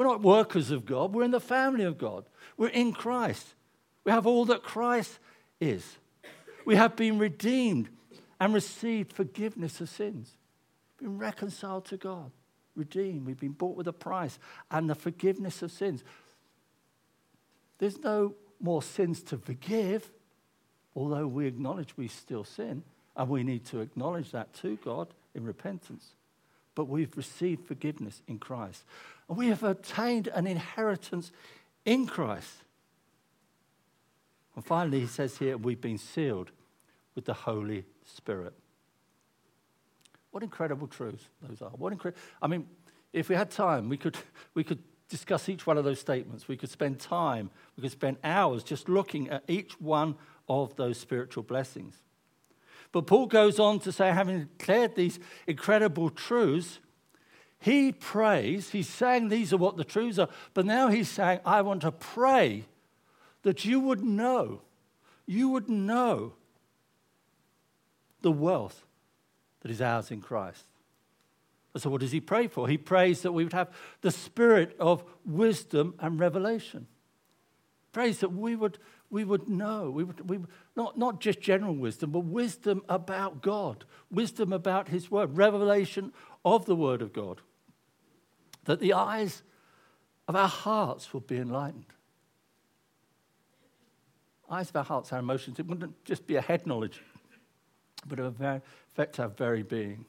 We're 0.00 0.06
not 0.06 0.22
workers 0.22 0.70
of 0.70 0.86
God. 0.86 1.12
We're 1.12 1.24
in 1.24 1.30
the 1.30 1.40
family 1.40 1.84
of 1.84 1.98
God. 1.98 2.24
We're 2.56 2.68
in 2.68 2.94
Christ. 2.94 3.46
We 4.02 4.12
have 4.12 4.26
all 4.26 4.46
that 4.46 4.62
Christ 4.62 5.18
is. 5.60 5.98
We 6.64 6.76
have 6.76 6.96
been 6.96 7.18
redeemed 7.18 7.90
and 8.40 8.54
received 8.54 9.12
forgiveness 9.12 9.78
of 9.78 9.90
sins, 9.90 10.38
been 10.96 11.18
reconciled 11.18 11.84
to 11.84 11.98
God. 11.98 12.30
redeemed. 12.74 13.26
We've 13.26 13.38
been 13.38 13.52
bought 13.52 13.76
with 13.76 13.88
a 13.88 13.92
price 13.92 14.38
and 14.70 14.88
the 14.88 14.94
forgiveness 14.94 15.60
of 15.60 15.70
sins. 15.70 16.02
There's 17.76 17.98
no 17.98 18.36
more 18.58 18.82
sins 18.82 19.22
to 19.24 19.36
forgive, 19.36 20.10
although 20.96 21.26
we 21.26 21.46
acknowledge 21.46 21.94
we 21.98 22.08
still 22.08 22.44
sin, 22.44 22.84
and 23.18 23.28
we 23.28 23.42
need 23.42 23.66
to 23.66 23.80
acknowledge 23.80 24.30
that 24.30 24.54
to 24.62 24.76
God 24.76 25.08
in 25.34 25.44
repentance. 25.44 26.14
But 26.74 26.86
we've 26.88 27.16
received 27.16 27.66
forgiveness 27.66 28.22
in 28.26 28.38
Christ. 28.38 28.84
And 29.28 29.36
we 29.36 29.48
have 29.48 29.62
obtained 29.62 30.28
an 30.28 30.46
inheritance 30.46 31.32
in 31.84 32.06
Christ. 32.06 32.52
And 34.54 34.64
finally, 34.64 35.00
he 35.00 35.06
says 35.06 35.38
here, 35.38 35.56
we've 35.56 35.80
been 35.80 35.98
sealed 35.98 36.50
with 37.14 37.24
the 37.24 37.34
Holy 37.34 37.84
Spirit. 38.04 38.54
What 40.30 40.42
incredible 40.42 40.86
truths 40.86 41.24
those 41.42 41.60
are. 41.62 41.70
What 41.70 41.96
incre- 41.96 42.14
I 42.40 42.46
mean, 42.46 42.66
if 43.12 43.28
we 43.28 43.34
had 43.34 43.50
time, 43.50 43.88
we 43.88 43.96
could, 43.96 44.16
we 44.54 44.64
could 44.64 44.82
discuss 45.08 45.48
each 45.48 45.66
one 45.66 45.76
of 45.76 45.84
those 45.84 46.00
statements. 46.00 46.48
We 46.48 46.56
could 46.56 46.70
spend 46.70 47.00
time, 47.00 47.50
we 47.76 47.82
could 47.82 47.92
spend 47.92 48.16
hours 48.22 48.62
just 48.62 48.88
looking 48.88 49.28
at 49.28 49.42
each 49.48 49.80
one 49.80 50.14
of 50.48 50.76
those 50.76 50.98
spiritual 50.98 51.42
blessings. 51.42 52.00
But 52.92 53.06
Paul 53.06 53.26
goes 53.26 53.58
on 53.58 53.78
to 53.80 53.92
say, 53.92 54.10
having 54.10 54.48
declared 54.58 54.96
these 54.96 55.18
incredible 55.46 56.10
truths, 56.10 56.80
he 57.60 57.92
prays, 57.92 58.70
he's 58.70 58.88
saying 58.88 59.28
these 59.28 59.52
are 59.52 59.58
what 59.58 59.76
the 59.76 59.84
truths 59.84 60.18
are, 60.18 60.28
but 60.54 60.66
now 60.66 60.88
he's 60.88 61.08
saying, 61.08 61.40
I 61.44 61.62
want 61.62 61.82
to 61.82 61.92
pray 61.92 62.64
that 63.42 63.64
you 63.64 63.80
would 63.80 64.02
know, 64.02 64.62
you 65.26 65.50
would 65.50 65.68
know 65.68 66.34
the 68.22 68.32
wealth 68.32 68.84
that 69.60 69.70
is 69.70 69.80
ours 69.80 70.10
in 70.10 70.20
Christ. 70.20 70.64
So, 71.76 71.88
what 71.88 72.00
does 72.00 72.12
he 72.12 72.20
pray 72.20 72.48
for? 72.48 72.66
He 72.66 72.76
prays 72.76 73.22
that 73.22 73.32
we 73.32 73.44
would 73.44 73.52
have 73.52 73.70
the 74.00 74.10
spirit 74.10 74.74
of 74.80 75.04
wisdom 75.24 75.94
and 76.00 76.18
revelation. 76.18 76.88
Prays 77.92 78.18
that 78.20 78.32
we 78.32 78.56
would, 78.56 78.78
we 79.10 79.24
would 79.24 79.48
know, 79.48 79.90
we 79.90 80.04
would, 80.04 80.28
we, 80.28 80.38
not, 80.76 80.96
not 80.96 81.20
just 81.20 81.40
general 81.40 81.74
wisdom, 81.74 82.10
but 82.10 82.20
wisdom 82.20 82.82
about 82.88 83.42
God, 83.42 83.84
wisdom 84.10 84.52
about 84.52 84.88
his 84.88 85.10
word, 85.10 85.36
revelation 85.36 86.12
of 86.44 86.66
the 86.66 86.76
word 86.76 87.02
of 87.02 87.12
God. 87.12 87.40
That 88.64 88.80
the 88.80 88.92
eyes 88.92 89.42
of 90.28 90.36
our 90.36 90.48
hearts 90.48 91.12
would 91.12 91.26
be 91.26 91.38
enlightened. 91.38 91.86
Eyes 94.48 94.70
of 94.70 94.76
our 94.76 94.84
hearts, 94.84 95.12
our 95.12 95.18
emotions, 95.18 95.58
it 95.58 95.66
wouldn't 95.66 96.04
just 96.04 96.26
be 96.26 96.36
a 96.36 96.40
head 96.40 96.66
knowledge, 96.66 97.02
but 98.06 98.18
it 98.18 98.22
would 98.22 98.40
affect 98.40 99.18
our 99.18 99.28
very 99.28 99.62
being 99.62 100.06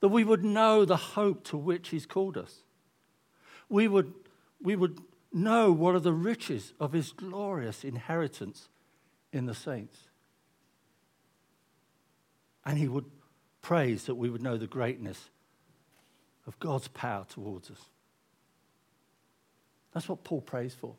that 0.00 0.08
we 0.08 0.24
would 0.24 0.44
know 0.44 0.84
the 0.84 0.96
hope 0.96 1.44
to 1.44 1.56
which 1.56 1.88
He's 1.88 2.06
called 2.06 2.36
us. 2.36 2.62
We 3.68 3.88
would, 3.88 4.12
we 4.62 4.76
would 4.76 5.00
know 5.32 5.72
what 5.72 5.94
are 5.94 6.00
the 6.00 6.12
riches 6.12 6.72
of 6.80 6.92
His 6.92 7.12
glorious 7.12 7.84
inheritance 7.84 8.68
in 9.32 9.46
the 9.46 9.54
saints. 9.54 9.96
And 12.64 12.78
He 12.78 12.88
would 12.88 13.06
praise 13.62 14.04
that 14.04 14.14
we 14.14 14.30
would 14.30 14.42
know 14.42 14.56
the 14.56 14.66
greatness 14.66 15.30
of 16.46 16.58
God's 16.58 16.88
power 16.88 17.26
towards 17.28 17.70
us. 17.70 17.80
That's 19.92 20.08
what 20.08 20.24
Paul 20.24 20.40
prays 20.40 20.74
for. 20.74 20.94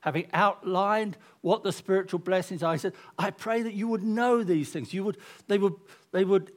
Having 0.00 0.28
outlined 0.32 1.16
what 1.40 1.62
the 1.62 1.72
spiritual 1.72 2.20
blessings 2.20 2.62
are, 2.62 2.72
he 2.72 2.78
said, 2.78 2.94
I 3.18 3.30
pray 3.30 3.62
that 3.62 3.74
you 3.74 3.88
would 3.88 4.04
know 4.04 4.42
these 4.44 4.70
things. 4.70 4.94
You 4.94 5.04
would, 5.04 5.18
they, 5.48 5.58
would, 5.58 5.74
they 6.12 6.24
would 6.24 6.52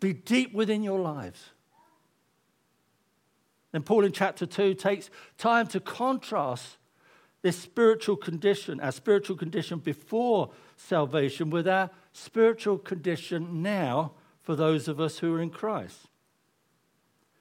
be 0.00 0.12
deep 0.14 0.52
within 0.54 0.82
your 0.82 0.98
lives. 0.98 1.50
Then 3.72 3.82
Paul 3.82 4.04
in 4.04 4.12
chapter 4.12 4.46
2 4.46 4.74
takes 4.74 5.10
time 5.38 5.66
to 5.68 5.80
contrast 5.80 6.76
this 7.40 7.58
spiritual 7.58 8.16
condition, 8.16 8.78
our 8.80 8.92
spiritual 8.92 9.36
condition 9.36 9.78
before 9.78 10.50
salvation, 10.76 11.50
with 11.50 11.66
our 11.66 11.90
spiritual 12.12 12.78
condition 12.78 13.62
now 13.62 14.12
for 14.42 14.54
those 14.54 14.88
of 14.88 15.00
us 15.00 15.18
who 15.18 15.34
are 15.34 15.40
in 15.40 15.50
Christ. 15.50 16.08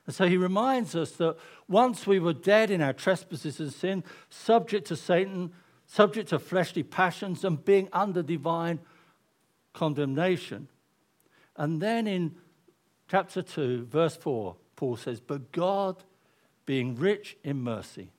And 0.08 0.16
so 0.16 0.28
he 0.28 0.38
reminds 0.38 0.96
us 0.96 1.12
that 1.14 1.38
once 1.68 2.08
we 2.08 2.20
were 2.20 2.34
dead 2.34 2.72
in 2.72 2.82
our 2.82 2.94
trespasses 2.94 3.60
and 3.60 3.72
sin, 3.72 4.04
subject 4.30 4.88
to 4.88 4.96
Satan, 4.96 5.52
subject 5.86 6.30
to 6.30 6.40
fleshly 6.40 6.84
passions, 6.84 7.44
and 7.44 7.64
being 7.64 7.88
under 7.94 8.24
divine 8.24 8.80
condemnation. 9.74 10.68
And 11.56 11.82
then 11.82 12.08
in 12.08 12.36
chapter 13.08 13.42
2, 13.42 13.86
verse 13.86 14.16
4, 14.16 14.56
Paul 14.76 14.96
says, 14.96 15.20
But 15.20 15.52
God, 15.52 16.04
being 16.72 16.96
rich 16.96 17.36
in 17.44 17.62
mercy, 17.62 18.14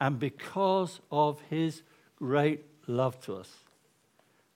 and 0.00 0.18
because 0.18 1.00
of 1.12 1.38
his 1.50 1.82
great 2.16 2.64
love 2.86 3.20
to 3.20 3.34
us. 3.34 3.58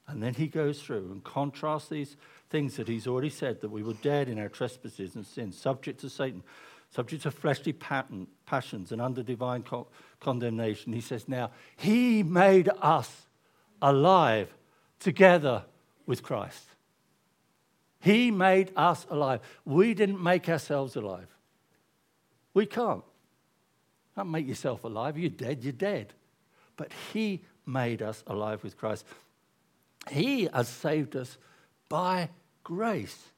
And 0.08 0.22
then 0.22 0.32
he 0.32 0.46
goes 0.46 0.80
through 0.80 1.10
and 1.12 1.22
contrasts 1.22 1.90
these 1.90 2.16
things 2.48 2.76
that 2.76 2.88
he's 2.88 3.06
already 3.06 3.28
said 3.28 3.60
that 3.60 3.70
we 3.70 3.82
were 3.82 3.92
dead 4.00 4.30
in 4.30 4.38
our 4.38 4.48
trespasses 4.48 5.14
and 5.14 5.26
sins, 5.26 5.58
subject 5.58 6.00
to 6.00 6.08
Satan, 6.08 6.42
subject 6.88 7.24
to 7.24 7.30
fleshly 7.30 7.74
pattern, 7.74 8.28
passions, 8.46 8.92
and 8.92 9.02
under 9.02 9.22
divine 9.22 9.62
co- 9.62 9.88
condemnation. 10.18 10.94
He 10.94 11.02
says, 11.02 11.28
Now, 11.28 11.50
he 11.76 12.22
made 12.22 12.70
us 12.80 13.26
alive 13.82 14.48
together 15.00 15.64
with 16.06 16.22
Christ. 16.22 16.64
He 18.00 18.30
made 18.30 18.72
us 18.74 19.04
alive. 19.10 19.40
We 19.66 19.92
didn't 19.92 20.22
make 20.22 20.48
ourselves 20.48 20.96
alive. 20.96 21.28
We 22.54 22.66
can't. 22.66 23.02
Can't 24.14 24.28
make 24.28 24.46
yourself 24.46 24.84
alive. 24.84 25.18
You're 25.18 25.30
dead, 25.30 25.64
you're 25.64 25.72
dead. 25.72 26.12
But 26.76 26.92
He 27.12 27.42
made 27.66 28.02
us 28.02 28.22
alive 28.26 28.62
with 28.62 28.76
Christ. 28.76 29.04
He 30.10 30.48
has 30.52 30.68
saved 30.68 31.16
us 31.16 31.38
by 31.88 32.30
grace. 32.64 33.28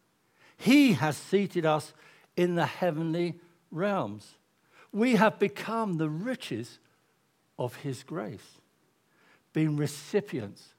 He 0.56 0.94
has 0.94 1.16
seated 1.16 1.66
us 1.66 1.92
in 2.36 2.54
the 2.54 2.66
heavenly 2.66 3.38
realms. 3.70 4.34
We 4.92 5.16
have 5.16 5.38
become 5.38 5.98
the 5.98 6.08
riches 6.08 6.78
of 7.58 7.76
His 7.76 8.02
grace, 8.02 8.60
being 9.52 9.76
recipients 9.76 10.74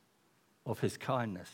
of 0.66 0.80
His 0.80 0.98
kindness. 0.98 1.50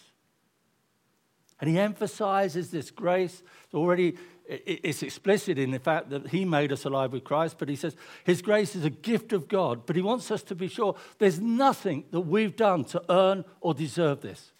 And 1.61 1.69
he 1.69 1.79
emphasizes 1.79 2.71
this 2.71 2.91
grace. 2.91 3.43
Already 3.73 4.17
it's 4.47 5.01
explicit 5.01 5.57
in 5.57 5.71
the 5.71 5.79
fact 5.79 6.09
that 6.09 6.27
he 6.27 6.43
made 6.43 6.73
us 6.73 6.83
alive 6.83 7.13
with 7.13 7.23
Christ, 7.23 7.55
but 7.57 7.69
he 7.69 7.77
says 7.77 7.95
his 8.25 8.41
grace 8.41 8.75
is 8.75 8.83
a 8.83 8.89
gift 8.89 9.31
of 9.31 9.47
God. 9.47 9.85
But 9.85 9.95
he 9.95 10.01
wants 10.01 10.29
us 10.29 10.43
to 10.43 10.55
be 10.55 10.67
sure 10.67 10.95
there's 11.19 11.39
nothing 11.39 12.03
that 12.11 12.21
we've 12.21 12.55
done 12.55 12.83
to 12.85 13.01
earn 13.09 13.45
or 13.61 13.73
deserve 13.73 14.21
this. 14.21 14.51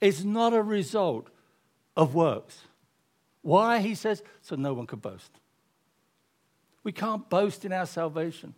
It's 0.00 0.24
not 0.24 0.52
a 0.52 0.62
result 0.62 1.28
of 1.96 2.14
works. 2.14 2.62
Why? 3.42 3.78
He 3.78 3.94
says, 3.94 4.22
so 4.40 4.56
no 4.56 4.72
one 4.72 4.86
can 4.86 4.98
boast. 4.98 5.30
We 6.82 6.90
can't 6.90 7.28
boast 7.30 7.64
in 7.64 7.72
our 7.72 7.86
salvation. 7.86 8.54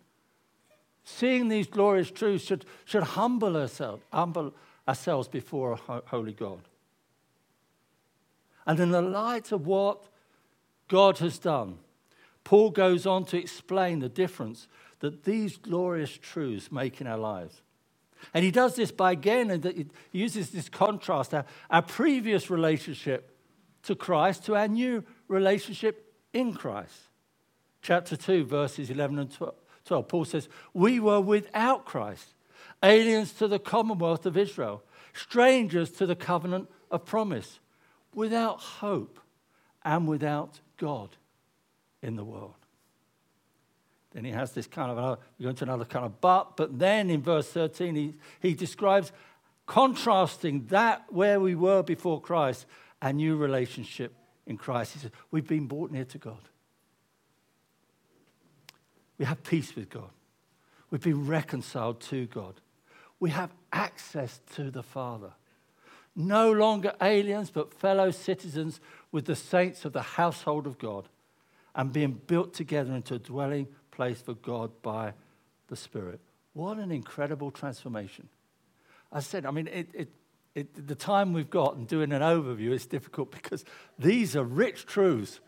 Seeing 1.03 1.49
these 1.49 1.67
glorious 1.67 2.09
truths 2.09 2.45
should, 2.45 2.65
should 2.85 3.03
humble, 3.03 3.57
ourselves, 3.57 4.03
humble 4.11 4.55
ourselves 4.87 5.27
before 5.27 5.73
a 5.87 6.01
holy 6.07 6.33
God. 6.33 6.61
And 8.65 8.79
in 8.79 8.91
the 8.91 9.01
light 9.01 9.51
of 9.51 9.67
what 9.67 10.07
God 10.87 11.19
has 11.19 11.37
done, 11.37 11.79
Paul 12.43 12.71
goes 12.71 13.05
on 13.05 13.25
to 13.25 13.37
explain 13.37 13.99
the 13.99 14.09
difference 14.09 14.67
that 14.99 15.23
these 15.23 15.57
glorious 15.57 16.17
truths 16.17 16.71
make 16.71 17.01
in 17.01 17.07
our 17.07 17.17
lives. 17.17 17.61
And 18.33 18.43
he 18.43 18.51
does 18.51 18.75
this 18.75 18.91
by 18.91 19.11
again, 19.11 19.51
and 19.51 19.63
he 19.63 19.87
uses 20.11 20.49
this 20.49 20.69
contrast 20.69 21.33
our, 21.33 21.45
our 21.69 21.81
previous 21.81 22.49
relationship 22.49 23.37
to 23.83 23.95
Christ 23.95 24.45
to 24.45 24.55
our 24.55 24.67
new 24.67 25.03
relationship 25.27 26.13
in 26.33 26.53
Christ. 26.53 26.95
Chapter 27.81 28.15
2, 28.15 28.45
verses 28.45 28.89
11 28.89 29.19
and 29.19 29.31
12. 29.85 30.07
Paul 30.07 30.25
says, 30.25 30.49
We 30.73 30.99
were 30.99 31.21
without 31.21 31.85
Christ, 31.85 32.33
aliens 32.81 33.31
to 33.33 33.47
the 33.47 33.59
commonwealth 33.59 34.25
of 34.25 34.37
Israel, 34.37 34.81
strangers 35.13 35.91
to 35.91 36.07
the 36.07 36.15
covenant 36.15 36.69
of 36.89 37.05
promise 37.05 37.59
without 38.15 38.59
hope 38.59 39.19
and 39.83 40.07
without 40.07 40.59
God 40.77 41.09
in 42.01 42.15
the 42.15 42.23
world. 42.23 42.55
Then 44.13 44.23
he 44.23 44.31
has 44.31 44.53
this 44.53 44.65
kind 44.65 44.89
of, 44.89 44.97
another, 44.97 45.21
we 45.37 45.43
go 45.43 45.49
into 45.49 45.65
another 45.65 45.85
kind 45.85 46.05
of 46.05 46.21
but, 46.21 46.55
but 46.55 46.79
then 46.79 47.09
in 47.09 47.21
verse 47.21 47.49
13, 47.49 47.95
he, 47.95 48.13
he 48.39 48.53
describes 48.53 49.11
contrasting 49.65 50.65
that 50.67 51.03
where 51.11 51.39
we 51.39 51.53
were 51.53 51.83
before 51.83 52.21
Christ, 52.21 52.65
our 53.01 53.11
new 53.11 53.35
relationship 53.35 54.13
in 54.47 54.57
Christ. 54.57 54.93
He 54.93 54.99
says, 54.99 55.11
We've 55.31 55.47
been 55.47 55.67
brought 55.67 55.91
near 55.91 56.05
to 56.05 56.17
God. 56.17 56.39
We 59.17 59.25
have 59.25 59.43
peace 59.43 59.75
with 59.75 59.89
God. 59.89 60.09
We've 60.91 61.01
been 61.01 61.27
reconciled 61.27 61.99
to 62.01 62.25
God. 62.27 62.55
We 63.19 63.31
have 63.31 63.51
access 63.73 64.39
to 64.55 64.71
the 64.71 64.83
Father 64.83 65.33
no 66.15 66.51
longer 66.51 66.93
aliens, 67.01 67.49
but 67.49 67.73
fellow 67.73 68.11
citizens 68.11 68.79
with 69.11 69.25
the 69.25 69.35
saints 69.35 69.85
of 69.85 69.93
the 69.93 70.01
household 70.01 70.65
of 70.65 70.77
God, 70.77 71.07
and 71.75 71.91
being 71.91 72.13
built 72.27 72.53
together 72.53 72.93
into 72.93 73.15
a 73.15 73.19
dwelling 73.19 73.67
place 73.91 74.21
for 74.21 74.33
God 74.33 74.71
by 74.81 75.13
the 75.67 75.75
Spirit. 75.75 76.21
What 76.53 76.77
an 76.77 76.91
incredible 76.91 77.51
transformation. 77.51 78.29
I 79.11 79.19
said, 79.19 79.45
I 79.45 79.51
mean, 79.51 79.67
it, 79.67 79.89
it, 79.93 80.09
it, 80.55 80.87
the 80.87 80.95
time 80.95 81.33
we've 81.33 81.49
got 81.49 81.75
and 81.75 81.87
doing 81.87 82.13
an 82.13 82.21
overview 82.21 82.71
is 82.71 82.85
difficult 82.85 83.31
because 83.31 83.65
these 83.99 84.37
are 84.37 84.43
rich 84.43 84.85
truths, 84.85 85.41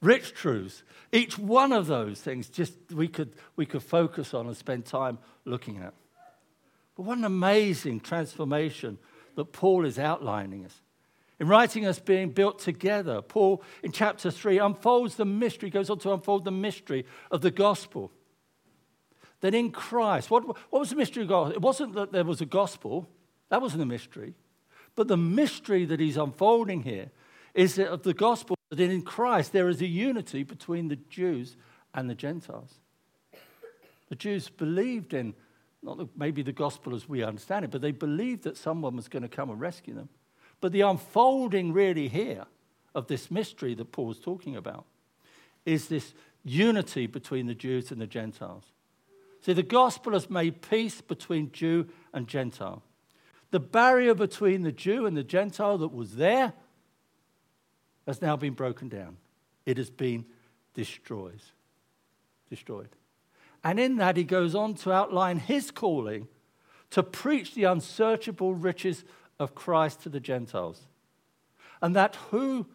rich 0.00 0.34
truths. 0.34 0.84
Each 1.10 1.36
one 1.36 1.72
of 1.72 1.88
those 1.88 2.20
things 2.20 2.48
just 2.48 2.74
we 2.92 3.08
could, 3.08 3.34
we 3.56 3.66
could 3.66 3.82
focus 3.82 4.34
on 4.34 4.46
and 4.46 4.56
spend 4.56 4.84
time 4.84 5.18
looking 5.44 5.78
at. 5.78 5.94
But 6.96 7.02
what 7.04 7.18
an 7.18 7.24
amazing 7.24 8.00
transformation 8.00 8.98
that 9.36 9.52
Paul 9.52 9.84
is 9.84 9.98
outlining 9.98 10.64
us. 10.64 10.80
In 11.40 11.48
writing 11.48 11.86
us 11.86 11.98
being 11.98 12.30
built 12.30 12.60
together, 12.60 13.20
Paul 13.20 13.62
in 13.82 13.90
chapter 13.90 14.30
3 14.30 14.58
unfolds 14.58 15.16
the 15.16 15.24
mystery, 15.24 15.70
goes 15.70 15.90
on 15.90 15.98
to 16.00 16.12
unfold 16.12 16.44
the 16.44 16.52
mystery 16.52 17.04
of 17.30 17.40
the 17.40 17.50
gospel. 17.50 18.12
That 19.40 19.54
in 19.54 19.72
Christ, 19.72 20.30
what, 20.30 20.46
what 20.46 20.78
was 20.78 20.90
the 20.90 20.96
mystery 20.96 21.24
of 21.24 21.28
God? 21.28 21.52
It 21.52 21.60
wasn't 21.60 21.94
that 21.94 22.12
there 22.12 22.24
was 22.24 22.40
a 22.40 22.46
gospel, 22.46 23.08
that 23.48 23.60
wasn't 23.60 23.82
a 23.82 23.86
mystery. 23.86 24.34
But 24.94 25.08
the 25.08 25.16
mystery 25.16 25.84
that 25.86 26.00
he's 26.00 26.16
unfolding 26.16 26.82
here 26.82 27.10
is 27.54 27.74
that 27.74 27.88
of 27.88 28.02
the 28.02 28.14
gospel 28.14 28.56
that 28.70 28.80
in 28.80 29.02
Christ 29.02 29.52
there 29.52 29.68
is 29.68 29.80
a 29.80 29.86
unity 29.86 30.42
between 30.42 30.88
the 30.88 30.96
Jews 30.96 31.56
and 31.94 32.08
the 32.08 32.14
Gentiles. 32.14 32.74
The 34.08 34.16
Jews 34.16 34.48
believed 34.48 35.14
in, 35.14 35.34
not 35.82 35.98
maybe 36.16 36.42
the 36.42 36.52
gospel 36.52 36.94
as 36.94 37.08
we 37.08 37.22
understand 37.22 37.64
it, 37.64 37.70
but 37.70 37.80
they 37.80 37.90
believed 37.90 38.44
that 38.44 38.56
someone 38.56 38.96
was 38.96 39.08
going 39.08 39.22
to 39.22 39.28
come 39.28 39.50
and 39.50 39.60
rescue 39.60 39.94
them. 39.94 40.08
But 40.60 40.72
the 40.72 40.82
unfolding, 40.82 41.72
really, 41.72 42.08
here 42.08 42.44
of 42.94 43.08
this 43.08 43.30
mystery 43.30 43.74
that 43.74 43.90
Paul's 43.90 44.20
talking 44.20 44.54
about 44.54 44.84
is 45.66 45.88
this 45.88 46.14
unity 46.44 47.06
between 47.06 47.46
the 47.46 47.54
Jews 47.54 47.90
and 47.90 48.00
the 48.00 48.06
Gentiles. 48.06 48.64
See, 49.44 49.52
the 49.52 49.62
gospel 49.62 50.12
has 50.12 50.30
made 50.30 50.62
peace 50.62 51.00
between 51.00 51.50
Jew 51.50 51.88
and 52.12 52.28
Gentile. 52.28 52.82
The 53.50 53.60
barrier 53.60 54.14
between 54.14 54.62
the 54.62 54.72
Jew 54.72 55.04
and 55.04 55.16
the 55.16 55.24
Gentile 55.24 55.78
that 55.78 55.92
was 55.92 56.14
there 56.14 56.52
has 58.06 58.22
now 58.22 58.36
been 58.36 58.54
broken 58.54 58.88
down. 58.88 59.16
It 59.66 59.78
has 59.78 59.90
been 59.90 60.24
destroyed. 60.74 61.40
Destroyed. 62.50 62.88
And 63.64 63.78
in 63.78 63.96
that, 63.96 64.16
he 64.16 64.24
goes 64.24 64.54
on 64.54 64.74
to 64.76 64.92
outline 64.92 65.38
his 65.38 65.70
calling 65.70 66.28
to 66.90 67.02
preach 67.02 67.54
the 67.54 67.64
unsearchable 67.64 68.54
riches 68.54 69.04
of 69.38 69.54
Christ 69.54 70.02
to 70.02 70.08
the 70.08 70.20
Gentiles. 70.20 70.82
And 71.80 71.96
that 71.96 72.16
who, 72.30 72.66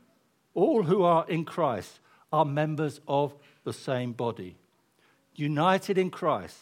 all 0.53 0.83
who 0.83 1.03
are 1.03 1.25
in 1.27 1.45
Christ 1.45 1.99
are 2.31 2.45
members 2.45 2.99
of 3.07 3.35
the 3.63 3.73
same 3.73 4.13
body, 4.13 4.57
united 5.35 5.97
in 5.97 6.09
Christ, 6.09 6.57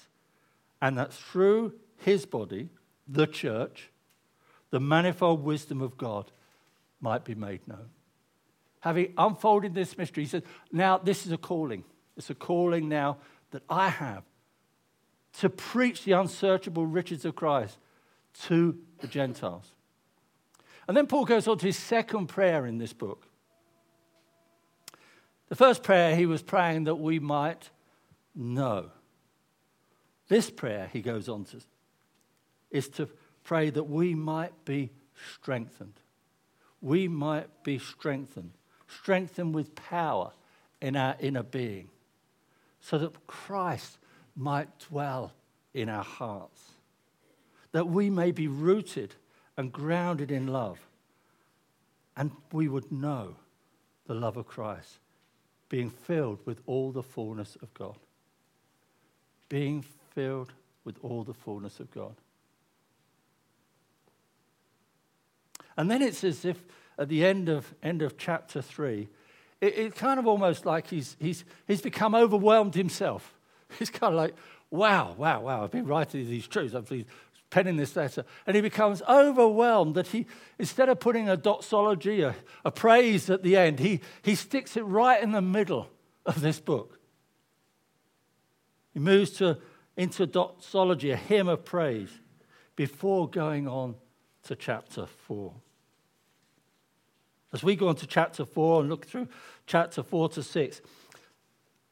and 0.82 0.98
that 0.98 1.14
through 1.14 1.74
his 1.98 2.26
body, 2.26 2.70
the 3.08 3.28
church, 3.28 3.90
the 4.72 4.80
manifold 4.80 5.44
wisdom 5.44 5.82
of 5.82 5.98
God 5.98 6.32
might 7.00 7.24
be 7.24 7.36
made 7.36 7.68
known. 7.68 7.90
Having 8.82 9.14
unfolded 9.18 9.74
this 9.74 9.98
mystery, 9.98 10.24
he 10.24 10.30
said, 10.30 10.44
Now 10.72 10.98
this 10.98 11.26
is 11.26 11.32
a 11.32 11.38
calling. 11.38 11.84
It's 12.18 12.30
a 12.30 12.36
calling 12.36 12.88
now 12.90 13.18
that 13.56 13.64
I 13.70 13.88
have 13.88 14.24
to 15.40 15.50
preach 15.50 16.04
the 16.04 16.12
unsearchable 16.12 16.86
riches 16.86 17.24
of 17.24 17.38
Christ 17.38 17.78
to 18.42 18.78
the 19.00 19.08
Gentiles. 19.08 19.72
And 20.90 20.98
then 20.98 21.08
Paul 21.08 21.24
goes 21.24 21.48
on 21.48 21.58
to 21.60 21.66
his 21.66 21.78
second 21.78 22.28
prayer 22.28 22.66
in 22.66 22.80
this 22.80 22.92
book. 22.92 23.28
The 25.48 25.56
first 25.56 25.84
prayer 25.84 26.18
he 26.18 26.26
was 26.26 26.42
praying 26.42 26.84
that 26.84 26.96
we 26.96 27.18
might 27.18 27.70
know. 28.36 28.92
This 30.28 30.50
prayer, 30.50 30.90
he 30.92 31.00
goes 31.02 31.30
on 31.30 31.46
to, 31.46 31.62
is 32.72 32.90
to 32.90 33.08
pray 33.46 33.70
that 33.70 33.86
we 33.86 34.16
might 34.16 34.66
be 34.66 34.92
strengthened. 35.34 36.02
We 36.82 37.08
might 37.08 37.64
be 37.64 37.80
strengthened, 37.80 38.52
strengthened 38.90 39.56
with 39.56 39.76
power 39.76 40.34
in 40.82 40.98
our 40.98 41.16
inner 41.22 41.44
being, 41.44 41.90
so 42.86 43.00
that 43.00 43.26
Christ 43.26 43.98
might 44.36 44.68
dwell 44.78 45.34
in 45.74 45.90
our 45.90 46.04
hearts, 46.04 46.62
that 47.72 47.88
we 47.88 48.12
may 48.12 48.32
be 48.32 48.48
rooted 48.48 49.16
and 49.58 49.72
grounded 49.72 50.30
in 50.30 50.46
love, 50.46 50.78
and 52.16 52.30
we 52.52 52.68
would 52.68 52.92
know 52.92 53.38
the 54.06 54.14
love 54.14 54.38
of 54.38 54.46
Christ, 54.46 55.00
being 55.68 55.90
filled 55.90 56.46
with 56.46 56.62
all 56.68 56.92
the 56.92 57.02
fullness 57.02 57.58
of 57.64 57.74
God. 57.74 57.98
Being 59.50 59.84
filled 60.14 60.54
with 60.84 60.98
all 61.02 61.24
the 61.24 61.34
fullness 61.34 61.80
of 61.80 61.90
God. 61.92 62.14
And 65.76 65.90
then 65.90 66.04
it's 66.04 66.24
as 66.24 66.46
if 66.46 66.64
at 67.00 67.10
the 67.10 67.26
end 67.26 67.50
of, 67.50 67.74
end 67.82 68.04
of 68.04 68.16
chapter 68.16 68.62
3, 68.62 69.08
it, 69.66 69.78
it's 69.78 69.98
kind 69.98 70.20
of 70.20 70.28
almost 70.28 70.66
like 70.66 70.88
he's, 70.88 71.16
he's, 71.20 71.44
he's 71.68 71.82
become 71.82 72.16
overwhelmed 72.16 72.76
himself. 72.76 73.34
He's 73.80 73.90
kind 73.90 74.14
of 74.14 74.18
like, 74.18 74.36
wow, 74.70 75.16
wow, 75.18 75.42
wow, 75.42 75.64
I've 75.64 75.72
been 75.72 75.88
writing 75.88 76.28
these 76.28 76.48
truths, 76.48 76.76
I've 76.76 76.88
been 76.88 77.06
penning 77.50 77.78
this 77.78 77.96
letter. 77.96 78.24
And 78.46 78.56
he 78.56 78.62
becomes 78.62 79.02
overwhelmed 79.10 79.96
that 79.96 80.08
he, 80.08 80.28
instead 80.60 80.88
of 80.88 81.00
putting 81.00 81.28
a 81.30 81.36
doxology, 81.36 82.22
a, 82.22 82.36
a 82.64 82.72
praise 82.72 83.30
at 83.30 83.44
the 83.44 83.58
end, 83.58 83.80
he, 83.80 84.02
he 84.22 84.36
sticks 84.36 84.78
it 84.78 84.84
right 84.84 85.22
in 85.22 85.32
the 85.32 85.42
middle 85.42 85.90
of 86.26 86.42
this 86.42 86.60
book. 86.60 87.00
He 88.94 89.00
moves 89.00 89.32
to, 89.38 89.58
into 89.98 90.26
doxology, 90.28 91.12
a 91.12 91.18
hymn 91.18 91.48
of 91.48 91.66
praise, 91.66 92.10
before 92.76 93.30
going 93.30 93.68
on 93.68 93.96
to 94.44 94.56
chapter 94.56 95.06
4. 95.06 95.54
As 97.56 97.64
we 97.64 97.78
go 97.78 97.88
on 97.88 97.96
to 97.96 98.06
chapter 98.06 98.44
4 98.44 98.82
and 98.82 98.90
look 98.90 99.06
through 99.06 99.30
chapter 99.66 100.04
4 100.04 100.28
to 100.28 100.44
6, 100.44 100.82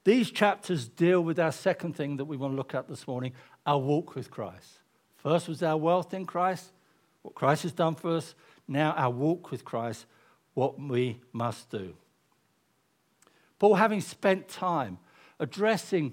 these 0.03 0.29
chapters 0.29 0.89
deal 0.89 1.21
with 1.21 1.39
our 1.39 1.53
second 1.53 1.95
thing 1.95 2.17
that 2.17 2.25
we 2.25 2.35
want 2.35 2.51
to 2.51 2.57
look 2.57 2.75
at 2.75 2.89
this 2.89 3.07
morning 3.07 3.31
our 3.65 3.79
walk 3.79 4.13
with 4.13 4.29
Christ. 4.29 4.79
First 5.15 5.47
was 5.47 5.63
our 5.63 5.77
wealth 5.77 6.13
in 6.13 6.25
Christ, 6.25 6.73
what 7.21 7.33
Christ 7.33 7.63
has 7.63 7.71
done 7.71 7.95
for 7.95 8.17
us. 8.17 8.35
Now, 8.67 8.91
our 8.91 9.09
walk 9.09 9.51
with 9.51 9.63
Christ, 9.63 10.05
what 10.53 10.77
we 10.77 11.21
must 11.31 11.69
do. 11.69 11.95
Paul, 13.57 13.75
having 13.75 14.01
spent 14.01 14.49
time 14.49 14.97
addressing, 15.39 16.11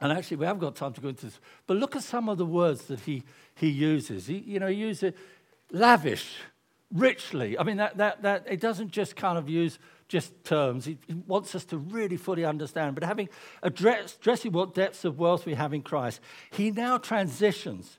and 0.00 0.12
actually, 0.12 0.36
we 0.36 0.46
haven't 0.46 0.60
got 0.60 0.76
time 0.76 0.92
to 0.92 1.00
go 1.00 1.08
into 1.08 1.26
this, 1.26 1.40
but 1.66 1.76
look 1.76 1.96
at 1.96 2.04
some 2.04 2.28
of 2.28 2.38
the 2.38 2.46
words 2.46 2.82
that 2.82 3.00
he, 3.00 3.24
he 3.52 3.68
uses. 3.68 4.28
He, 4.28 4.38
you 4.38 4.60
know, 4.60 4.68
he 4.68 4.76
uses 4.76 5.12
lavish, 5.72 6.36
richly. 6.92 7.58
I 7.58 7.62
mean, 7.62 7.76
that, 7.78 7.96
that, 7.98 8.22
that, 8.22 8.46
it 8.48 8.60
doesn't 8.60 8.90
just 8.90 9.16
kind 9.16 9.38
of 9.38 9.48
use 9.48 9.78
just 10.08 10.44
terms. 10.44 10.84
He, 10.84 10.98
wants 11.26 11.54
us 11.54 11.64
to 11.66 11.78
really 11.78 12.16
fully 12.16 12.44
understand. 12.44 12.94
But 12.94 13.04
having 13.04 13.28
addressed, 13.62 14.18
addressing 14.20 14.52
what 14.52 14.74
depths 14.74 15.04
of 15.04 15.18
wealth 15.18 15.46
we 15.46 15.54
have 15.54 15.72
in 15.72 15.82
Christ, 15.82 16.20
he 16.50 16.70
now 16.70 16.98
transitions 16.98 17.98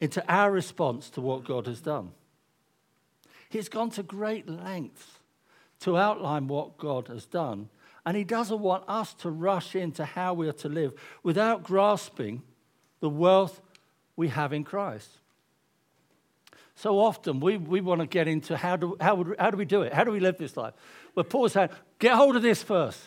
into 0.00 0.24
our 0.32 0.50
response 0.50 1.10
to 1.10 1.20
what 1.20 1.44
God 1.44 1.66
has 1.66 1.80
done. 1.80 2.12
He's 3.48 3.68
gone 3.68 3.90
to 3.90 4.02
great 4.02 4.48
lengths 4.48 5.18
to 5.80 5.96
outline 5.96 6.46
what 6.46 6.78
God 6.78 7.08
has 7.08 7.26
done. 7.26 7.68
And 8.06 8.16
he 8.16 8.24
doesn't 8.24 8.60
want 8.60 8.84
us 8.88 9.14
to 9.14 9.30
rush 9.30 9.74
into 9.76 10.04
how 10.04 10.34
we 10.34 10.48
are 10.48 10.54
to 10.54 10.68
live 10.68 10.94
without 11.22 11.62
grasping 11.62 12.42
the 13.00 13.08
wealth 13.08 13.60
we 14.16 14.28
have 14.28 14.52
in 14.52 14.64
Christ. 14.64 15.10
So 16.74 16.98
often 16.98 17.40
we, 17.40 17.56
we 17.58 17.80
want 17.80 18.00
to 18.00 18.06
get 18.06 18.28
into 18.28 18.56
how 18.56 18.76
do, 18.76 18.96
how, 19.00 19.14
would, 19.16 19.36
how 19.38 19.50
do 19.50 19.56
we 19.56 19.64
do 19.64 19.82
it? 19.82 19.92
How 19.92 20.04
do 20.04 20.10
we 20.10 20.20
live 20.20 20.38
this 20.38 20.56
life? 20.56 20.74
Well, 21.14 21.24
Paul's 21.24 21.52
saying, 21.52 21.70
get 21.98 22.14
hold 22.14 22.36
of 22.36 22.42
this 22.42 22.62
first. 22.62 23.00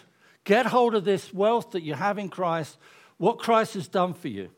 Get 0.44 0.68
hold 0.68 0.94
of 0.94 1.04
this 1.04 1.34
wealth 1.34 1.72
that 1.72 1.82
you 1.82 1.96
have 1.96 2.20
in 2.20 2.30
Christ, 2.30 2.78
what 3.18 3.40
Christ 3.40 3.74
has 3.74 3.88
done 3.88 4.14
for 4.14 4.28
you. 4.28 4.50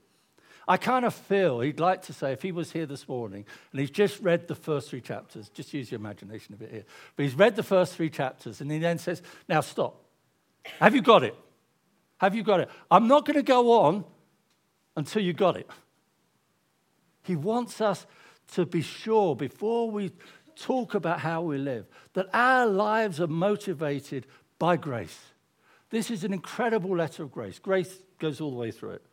I 0.67 0.75
kind 0.75 1.05
of 1.05 1.13
feel 1.13 1.61
he'd 1.61 1.79
like 1.79 2.01
to 2.03 2.13
say, 2.13 2.33
if 2.33 2.41
he 2.41 2.51
was 2.51 2.73
here 2.73 2.85
this 2.85 3.07
morning 3.07 3.45
and 3.71 3.79
he's 3.79 3.89
just 3.89 4.19
read 4.19 4.49
the 4.49 4.55
first 4.55 4.89
three 4.89 4.99
chapters, 4.99 5.47
just 5.49 5.73
use 5.73 5.89
your 5.89 5.99
imagination 5.99 6.53
a 6.53 6.57
bit 6.57 6.71
here, 6.71 6.83
but 7.15 7.23
he's 7.23 7.35
read 7.35 7.55
the 7.55 7.63
first 7.63 7.95
three 7.95 8.09
chapters 8.09 8.59
and 8.59 8.69
he 8.69 8.77
then 8.77 8.97
says, 8.97 9.21
Now 9.47 9.61
stop. 9.61 10.03
Have 10.79 10.93
you 10.93 11.01
got 11.01 11.23
it? 11.23 11.35
Have 12.17 12.35
you 12.35 12.43
got 12.43 12.59
it? 12.59 12.69
I'm 12.91 13.07
not 13.07 13.25
going 13.25 13.37
to 13.37 13.43
go 13.43 13.79
on 13.79 14.03
until 14.97 15.21
you 15.21 15.31
got 15.31 15.55
it. 15.55 15.69
He 17.23 17.37
wants 17.37 17.79
us 17.79 18.05
to 18.53 18.65
be 18.65 18.81
sure 18.81 19.35
before 19.35 19.89
we 19.89 20.11
talk 20.55 20.93
about 20.93 21.19
how 21.19 21.41
we 21.41 21.57
live 21.57 21.85
that 22.13 22.27
our 22.33 22.65
lives 22.65 23.19
are 23.21 23.27
motivated 23.27 24.25
by 24.59 24.75
grace. 24.75 25.19
This 25.89 26.09
is 26.11 26.23
an 26.23 26.33
incredible 26.33 26.95
letter 26.95 27.23
of 27.23 27.31
grace. 27.31 27.59
Grace 27.59 28.01
goes 28.19 28.41
all 28.41 28.51
the 28.51 28.57
way 28.57 28.71
through 28.71 28.91
it. 28.91 29.05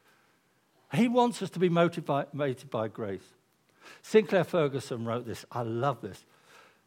He 0.94 1.08
wants 1.08 1.42
us 1.42 1.50
to 1.50 1.58
be 1.58 1.68
motivated 1.68 2.70
by 2.70 2.88
grace. 2.88 3.34
Sinclair 4.02 4.44
Ferguson 4.44 5.04
wrote 5.04 5.26
this. 5.26 5.44
I 5.52 5.62
love 5.62 6.00
this. 6.00 6.24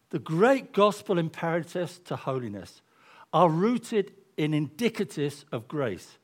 The 0.10 0.20
great 0.20 0.72
gospel 0.74 1.18
imperatives 1.18 2.00
to 2.06 2.16
holiness 2.16 2.82
are 3.34 3.50
rooted 3.50 4.14
in 4.38 4.52
indicatives 4.52 5.44
of 5.52 5.68
grace 5.68 6.18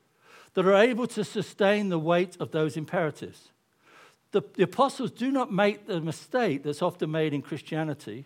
that 0.54 0.66
are 0.66 0.74
able 0.74 1.06
to 1.08 1.24
sustain 1.24 1.88
the 1.88 1.98
weight 1.98 2.36
of 2.40 2.50
those 2.50 2.76
imperatives. 2.76 3.50
The, 4.34 4.42
the 4.54 4.64
apostles 4.64 5.12
do 5.12 5.30
not 5.30 5.52
make 5.52 5.86
the 5.86 6.00
mistake 6.00 6.64
that's 6.64 6.82
often 6.82 7.12
made 7.12 7.32
in 7.32 7.40
Christianity. 7.40 8.24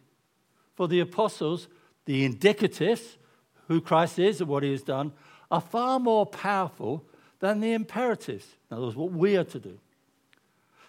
For 0.74 0.88
the 0.88 1.00
apostles, 1.00 1.68
the 2.06 2.26
indicatives, 2.26 3.18
who 3.66 3.82
Christ 3.82 4.18
is 4.18 4.40
and 4.40 4.48
what 4.48 4.62
he 4.62 4.70
has 4.70 4.80
done, 4.80 5.12
are 5.50 5.60
far 5.60 6.00
more 6.00 6.24
powerful 6.24 7.04
than 7.40 7.60
the 7.60 7.74
imperatives. 7.74 8.46
In 8.70 8.78
other 8.78 8.86
words, 8.86 8.96
what 8.96 9.12
we 9.12 9.36
are 9.36 9.44
to 9.44 9.58
do. 9.58 9.78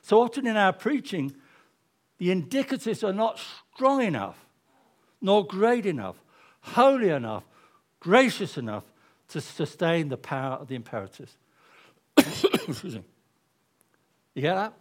So 0.03 0.21
often 0.21 0.47
in 0.47 0.55
our 0.55 0.71
preaching, 0.71 1.35
the 2.17 2.29
indicatives 2.29 3.05
are 3.05 3.11
not 3.11 3.41
strong 3.75 4.01
enough, 4.01 4.37
nor 5.19 5.45
great 5.45 5.85
enough, 5.85 6.15
holy 6.61 7.09
enough, 7.09 7.43
gracious 7.99 8.57
enough 8.57 8.85
to 9.27 9.41
sustain 9.41 10.07
the 10.07 10.15
power 10.15 10.53
of 10.53 10.69
the 10.69 10.75
imperatives. 10.75 11.35
Excuse 12.17 12.95
me. 12.95 13.03
you 14.33 14.43
get 14.43 14.55
that? 14.55 14.73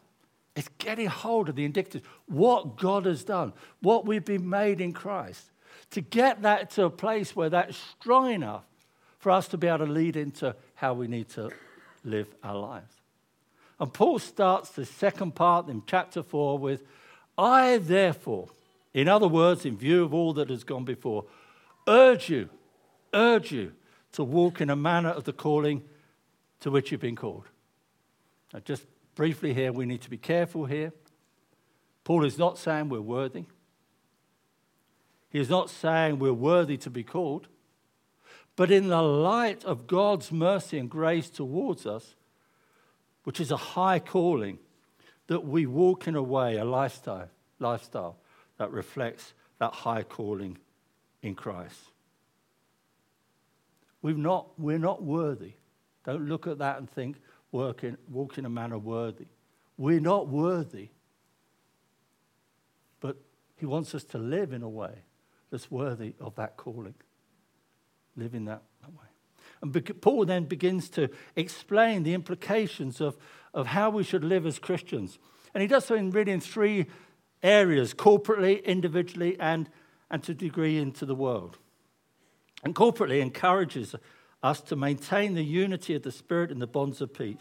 It's 0.59 0.71
getting 0.79 1.07
hold 1.07 1.49
of 1.49 1.55
the 1.55 1.69
indicatives, 1.69 2.03
what 2.27 2.77
God 2.77 3.07
has 3.07 3.23
done, 3.23 3.53
what 3.81 4.05
we've 4.05 4.25
been 4.25 4.51
made 4.51 4.81
in 4.81 4.93
Christ. 4.93 5.53
To 5.93 6.01
get 6.01 6.43
that 6.43 6.73
to 6.73 6.87
a 6.87 6.91
place 6.91 7.37
where 7.37 7.49
that's 7.49 7.77
strong 7.77 8.33
enough 8.33 8.65
for 9.21 9.31
us 9.31 9.47
to 9.49 9.57
be 9.57 9.69
able 9.69 9.87
to 9.87 9.93
lead 9.93 10.17
into 10.17 10.57
how 10.75 10.95
we 10.95 11.07
need 11.07 11.29
to 11.29 11.53
live 12.03 12.27
our 12.43 12.57
lives. 12.57 12.93
And 13.79 13.93
Paul 13.93 14.19
starts 14.19 14.71
the 14.71 14.85
second 14.85 15.37
part 15.37 15.69
in 15.69 15.85
chapter 15.87 16.25
4 16.25 16.59
with, 16.59 16.83
I 17.39 17.79
therefore, 17.79 18.49
in 18.93 19.07
other 19.07 19.29
words, 19.29 19.65
in 19.65 19.77
view 19.77 20.03
of 20.03 20.13
all 20.13 20.33
that 20.33 20.51
has 20.51 20.65
gone 20.65 20.85
before, 20.85 21.25
urge 21.87 22.31
you, 22.31 22.51
urge 23.15 23.53
you 23.53 23.75
to 24.11 24.25
walk 24.25 24.61
in 24.61 24.71
a 24.71 24.77
manner 24.77 25.11
of 25.11 25.23
the 25.23 25.33
calling 25.33 25.85
to 26.59 26.73
which 26.73 26.91
you've 26.91 27.01
been 27.01 27.15
called. 27.15 27.45
Now, 28.53 28.59
just 28.59 28.87
briefly 29.19 29.53
here, 29.53 29.73
we 29.73 29.85
need 29.85 30.01
to 30.01 30.09
be 30.09 30.17
careful 30.17 30.65
here. 30.65 30.93
Paul 32.05 32.25
is 32.25 32.39
not 32.39 32.57
saying 32.57 32.89
we're 32.89 33.01
worthy. 33.01 33.47
He 35.29 35.41
is 35.41 35.51
not 35.51 35.71
saying 35.71 36.21
we're 36.21 36.33
worthy 36.33 36.77
to 36.77 36.89
be 36.89 37.03
called. 37.03 37.49
But 38.55 38.71
in 38.71 38.87
the 38.87 39.03
light 39.03 39.65
of 39.65 39.89
God's 39.89 40.31
mercy 40.31 40.79
and 40.79 40.89
grace 40.89 41.31
towards 41.31 41.85
us, 41.85 42.15
which 43.25 43.41
is 43.41 43.51
a 43.51 43.57
high 43.57 43.99
calling, 43.99 44.61
that 45.27 45.45
we 45.45 45.67
walk 45.67 46.07
in 46.07 46.15
a 46.15 46.23
way, 46.23 46.57
a 46.57 46.65
lifestyle, 46.65 47.29
lifestyle 47.59 48.19
that 48.59 48.71
reflects 48.71 49.35
that 49.59 49.73
high 49.73 50.05
calling 50.05 50.59
in 51.23 51.35
Christ. 51.35 51.91
We've 54.01 54.17
not, 54.17 54.47
we're 54.57 54.79
not 54.79 55.03
worthy. 55.03 55.55
Don't 56.05 56.29
look 56.29 56.47
at 56.47 56.59
that 56.59 56.79
and 56.79 56.89
think, 56.89 57.17
walk 57.53 57.85
in, 57.85 57.97
walk 58.09 58.39
in 58.39 58.45
a 58.45 58.51
manner 58.51 58.79
worthy. 58.79 59.27
We're 59.77 60.01
not 60.01 60.29
worthy. 60.29 60.91
But 63.01 63.17
He 63.57 63.67
wants 63.67 63.95
us 63.95 64.05
to 64.05 64.19
live 64.19 64.53
in 64.53 64.63
a 64.63 64.69
way 64.69 65.03
that's 65.51 65.71
worthy 65.71 66.15
of 66.21 66.35
that 66.37 66.57
calling 66.57 66.95
live 68.19 68.35
in 68.35 68.45
that, 68.47 68.63
that 68.83 68.91
way. 68.91 69.07
And 69.63 70.01
Paul 70.01 70.25
then 70.25 70.45
begins 70.45 70.89
to 70.91 71.09
explain 71.37 72.03
the 72.03 72.15
implications 72.15 73.01
of, 73.01 73.17
of 73.55 73.69
how 73.69 73.91
we 73.91 74.05
should 74.05 74.25
live 74.25 74.47
as 74.47 74.59
Christians. 74.59 75.19
And 75.55 75.63
he 75.63 75.69
does 75.69 75.87
so 75.87 75.95
in 75.95 76.11
really 76.11 76.33
in 76.33 76.41
three 76.41 76.87
areas 77.43 77.95
corporately, 77.95 78.63
individually, 78.65 79.37
and, 79.41 79.69
and 80.11 80.23
to 80.25 80.35
degree 80.35 80.79
into 80.79 81.07
the 81.07 81.15
world. 81.15 81.59
And 82.65 82.75
corporately 82.75 83.21
encourages 83.21 83.95
us 84.43 84.61
to 84.63 84.77
maintain 84.77 85.35
the 85.35 85.45
unity 85.45 85.95
of 85.95 86.03
the 86.03 86.13
Spirit 86.13 86.51
in 86.51 86.59
the 86.59 86.67
bonds 86.67 87.01
of 87.01 87.13
peace. 87.13 87.37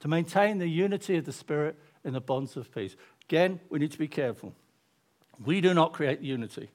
To 0.00 0.08
maintain 0.08 0.58
the 0.58 0.68
unity 0.68 1.16
of 1.16 1.24
the 1.24 1.32
Spirit 1.32 1.76
in 2.04 2.12
the 2.12 2.20
bonds 2.20 2.56
of 2.56 2.72
peace. 2.72 2.96
Again, 3.28 3.60
we 3.68 3.78
need 3.78 3.92
to 3.92 3.98
be 3.98 4.08
careful. 4.08 4.54
We 5.44 5.60
do 5.60 5.74
not 5.74 5.92
create 5.92 6.20
unity. 6.20 6.70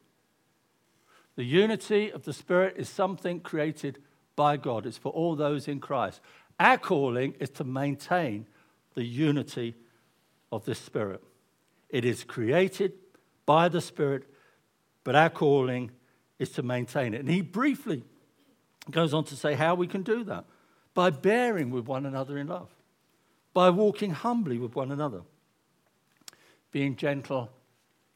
The 1.36 1.44
unity 1.44 2.12
of 2.12 2.24
the 2.24 2.34
Spirit 2.34 2.76
is 2.78 2.90
something 2.90 3.40
created 3.40 4.00
by 4.36 4.58
God, 4.58 4.86
it's 4.86 4.98
for 4.98 5.12
all 5.12 5.36
those 5.36 5.68
in 5.68 5.80
Christ. 5.80 6.20
Our 6.60 6.78
calling 6.78 7.36
is 7.40 7.50
to 7.52 7.64
maintain 7.64 8.48
the 8.96 9.04
unity 9.04 9.76
of 10.52 10.66
the 10.66 10.76
Spirit. 10.76 11.24
It 11.90 12.06
is 12.06 12.24
created 12.24 12.94
by 13.46 13.70
the 13.70 13.82
Spirit, 13.82 14.24
but 15.04 15.16
our 15.16 15.30
calling 15.30 15.92
is 16.40 16.50
to 16.52 16.64
maintain 16.64 17.14
it. 17.14 17.22
And 17.22 17.30
he 17.30 17.42
briefly 17.42 18.04
goes 18.90 19.14
on 19.14 19.24
to 19.26 19.36
say 19.36 19.54
how 19.54 19.76
we 19.76 19.88
can 19.88 20.04
do 20.04 20.24
that 20.26 20.46
by 20.94 21.10
bearing 21.10 21.72
with 21.72 21.86
one 21.86 22.06
another 22.06 22.38
in 22.38 22.48
love, 22.48 22.70
by 23.54 23.70
walking 23.70 24.12
humbly 24.12 24.58
with 24.58 24.76
one 24.76 24.92
another, 24.92 25.22
being 26.72 26.96
gentle 26.96 27.50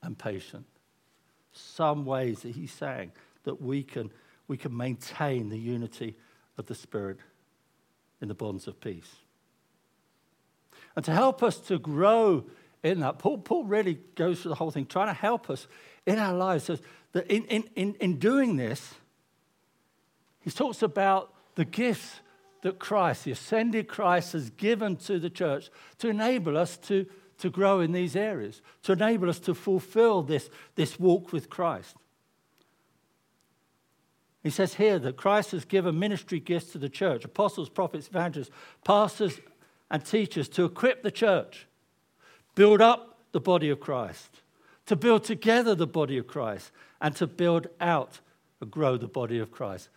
and 0.02 0.18
patient 0.18 0.66
some 1.58 2.06
ways 2.06 2.42
that 2.42 2.50
he's 2.56 2.72
saying 2.72 3.12
that 3.44 3.62
we 3.62 3.84
can, 3.84 4.12
we 4.48 4.58
can 4.58 4.76
maintain 4.76 5.50
the 5.50 5.58
unity 5.58 6.16
of 6.58 6.66
the 6.68 6.76
Spirit 6.76 7.18
in 8.22 8.28
the 8.28 8.34
bonds 8.34 8.68
of 8.68 8.80
peace. 8.80 9.16
And 10.96 11.04
to 11.06 11.12
help 11.12 11.44
us 11.44 11.58
to 11.62 11.78
grow 11.78 12.46
in 12.84 13.00
that, 13.02 13.20
Paul, 13.20 13.40
Paul 13.40 13.66
really 13.66 14.00
goes 14.16 14.42
through 14.42 14.50
the 14.50 14.56
whole 14.56 14.72
thing, 14.72 14.86
trying 14.86 15.08
to 15.08 15.14
help 15.14 15.50
us 15.50 15.68
in 16.06 16.20
our 16.20 16.34
lives. 16.34 16.66
So 16.66 16.78
that 17.14 17.28
in, 17.28 17.46
in, 17.46 17.70
in, 17.76 17.96
in 18.00 18.20
doing 18.20 18.58
this, 18.58 18.96
he 20.42 20.52
talks 20.52 20.82
about 20.82 21.34
the 21.56 21.66
gifts 21.66 22.22
that 22.62 22.80
Christ, 22.80 23.26
the 23.26 23.32
ascended 23.32 23.88
Christ, 23.88 24.34
has 24.34 24.50
given 24.52 24.96
to 24.98 25.20
the 25.20 25.30
church 25.30 25.70
to 26.00 26.10
enable 26.10 26.58
us 26.58 26.78
to 26.78 27.06
to 27.40 27.50
grow 27.50 27.80
in 27.80 27.92
these 27.92 28.16
areas, 28.16 28.62
to 28.84 28.94
enable 28.94 29.30
us 29.30 29.40
to 29.40 29.54
fulfill 29.54 30.24
this, 30.24 30.50
this 30.76 31.00
walk 31.00 31.32
with 31.32 31.50
Christ. 31.50 31.96
He 34.44 34.50
says 34.50 34.76
here 34.76 34.98
that 35.00 35.18
Christ 35.18 35.52
has 35.52 35.66
given 35.66 36.00
ministry 36.00 36.40
gifts 36.40 36.72
to 36.72 36.78
the 36.78 36.90
church 36.90 37.26
apostles, 37.26 37.70
prophets, 37.70 38.08
evangelists, 38.08 38.52
pastors, 38.84 39.40
and 39.92 40.04
teachers 40.04 40.50
to 40.50 40.66
equip 40.66 41.04
the 41.04 41.12
church, 41.12 41.68
build 42.56 42.82
up 42.82 43.20
the 43.32 43.40
body 43.40 43.70
of 43.70 43.80
Christ, 43.80 44.42
to 44.86 44.96
build 44.96 45.24
together 45.24 45.76
the 45.76 45.88
body 45.88 46.18
of 46.18 46.28
Christ, 46.28 46.72
and 47.02 47.16
to 47.16 47.28
build 47.28 47.68
out 47.80 48.20
and 48.62 48.72
grow 48.72 48.98
the 48.98 49.08
body 49.08 49.40
of 49.40 49.52
Christ. 49.52 49.90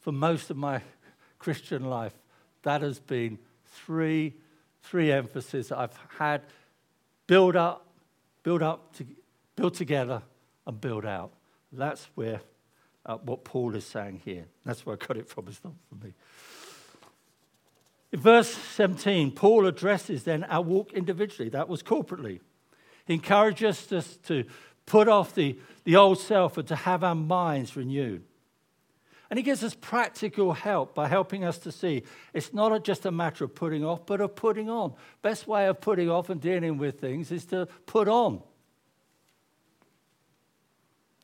For 0.00 0.12
most 0.12 0.50
of 0.50 0.56
my 0.56 0.82
Christian 1.38 1.84
life, 1.84 2.14
that 2.62 2.82
has 2.82 2.98
been 2.98 3.38
three, 3.64 4.34
three 4.82 5.12
emphases 5.12 5.70
I've 5.70 5.96
had 6.18 6.42
build 7.26 7.56
up, 7.56 7.86
build 8.42 8.62
up, 8.62 8.94
to, 8.96 9.06
build 9.56 9.74
together, 9.74 10.22
and 10.66 10.80
build 10.80 11.04
out. 11.04 11.32
That's 11.72 12.06
where 12.14 12.40
uh, 13.04 13.16
what 13.18 13.44
Paul 13.44 13.74
is 13.74 13.84
saying 13.84 14.22
here. 14.24 14.46
That's 14.64 14.84
where 14.86 14.96
I 15.00 15.04
got 15.04 15.16
it 15.16 15.28
from. 15.28 15.48
It's 15.48 15.62
not 15.62 15.74
for 15.88 16.04
me. 16.04 16.12
In 18.12 18.20
verse 18.20 18.48
17, 18.48 19.32
Paul 19.32 19.66
addresses 19.66 20.24
then 20.24 20.44
our 20.44 20.62
walk 20.62 20.92
individually. 20.92 21.48
That 21.50 21.68
was 21.68 21.82
corporately. 21.82 22.40
He 23.06 23.14
encourages 23.14 23.92
us 23.92 24.16
to 24.26 24.44
put 24.86 25.08
off 25.08 25.34
the, 25.34 25.58
the 25.84 25.96
old 25.96 26.18
self 26.18 26.56
and 26.56 26.66
to 26.68 26.76
have 26.76 27.04
our 27.04 27.14
minds 27.14 27.76
renewed. 27.76 28.22
And 29.28 29.38
he 29.38 29.42
gives 29.42 29.64
us 29.64 29.74
practical 29.74 30.52
help 30.52 30.94
by 30.94 31.08
helping 31.08 31.44
us 31.44 31.58
to 31.58 31.72
see 31.72 32.04
it's 32.32 32.54
not 32.54 32.84
just 32.84 33.04
a 33.06 33.10
matter 33.10 33.44
of 33.44 33.54
putting 33.56 33.84
off, 33.84 34.06
but 34.06 34.20
of 34.20 34.36
putting 34.36 34.70
on. 34.70 34.94
Best 35.20 35.48
way 35.48 35.66
of 35.66 35.80
putting 35.80 36.08
off 36.08 36.30
and 36.30 36.40
dealing 36.40 36.78
with 36.78 37.00
things 37.00 37.32
is 37.32 37.44
to 37.46 37.66
put 37.86 38.06
on. 38.06 38.40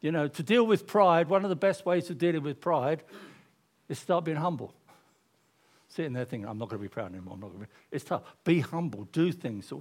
You 0.01 0.11
know, 0.11 0.27
to 0.27 0.43
deal 0.43 0.67
with 0.67 0.89
pride, 0.89 1.29
one 1.29 1.45
of 1.45 1.49
the 1.49 1.57
best 1.57 1.87
ways 1.87 2.11
of 2.11 2.19
dealing 2.19 2.43
with 2.43 2.61
pride 2.61 3.05
is 3.89 3.99
to 3.99 4.05
start 4.05 4.25
being 4.25 4.37
humble. 4.37 4.75
Sitting 5.95 6.13
there 6.13 6.25
thinking, 6.25 6.49
I'm 6.49 6.59
not 6.59 6.69
going 6.69 6.81
to 6.81 6.83
be 6.83 6.89
proud 6.89 7.13
anymore. 7.13 7.35
I'm 7.35 7.41
not 7.41 7.49
going 7.49 7.61
to 7.61 7.67
be. 7.67 7.73
It's 7.91 8.05
tough. 8.05 8.23
Be 8.45 8.61
humble. 8.61 9.09
Do 9.13 9.31
things. 9.31 9.73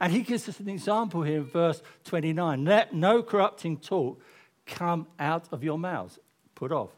And 0.00 0.12
he 0.12 0.20
gives 0.20 0.48
us 0.48 0.60
an 0.60 0.68
example 0.68 1.22
here 1.22 1.38
in 1.38 1.44
verse 1.44 1.82
29. 2.04 2.64
Let 2.64 2.94
no 2.94 3.22
corrupting 3.22 3.78
talk 3.78 4.20
come 4.64 5.08
out 5.18 5.48
of 5.50 5.64
your 5.64 5.78
mouths. 5.78 6.18
Put 6.54 6.70
off 6.70 6.90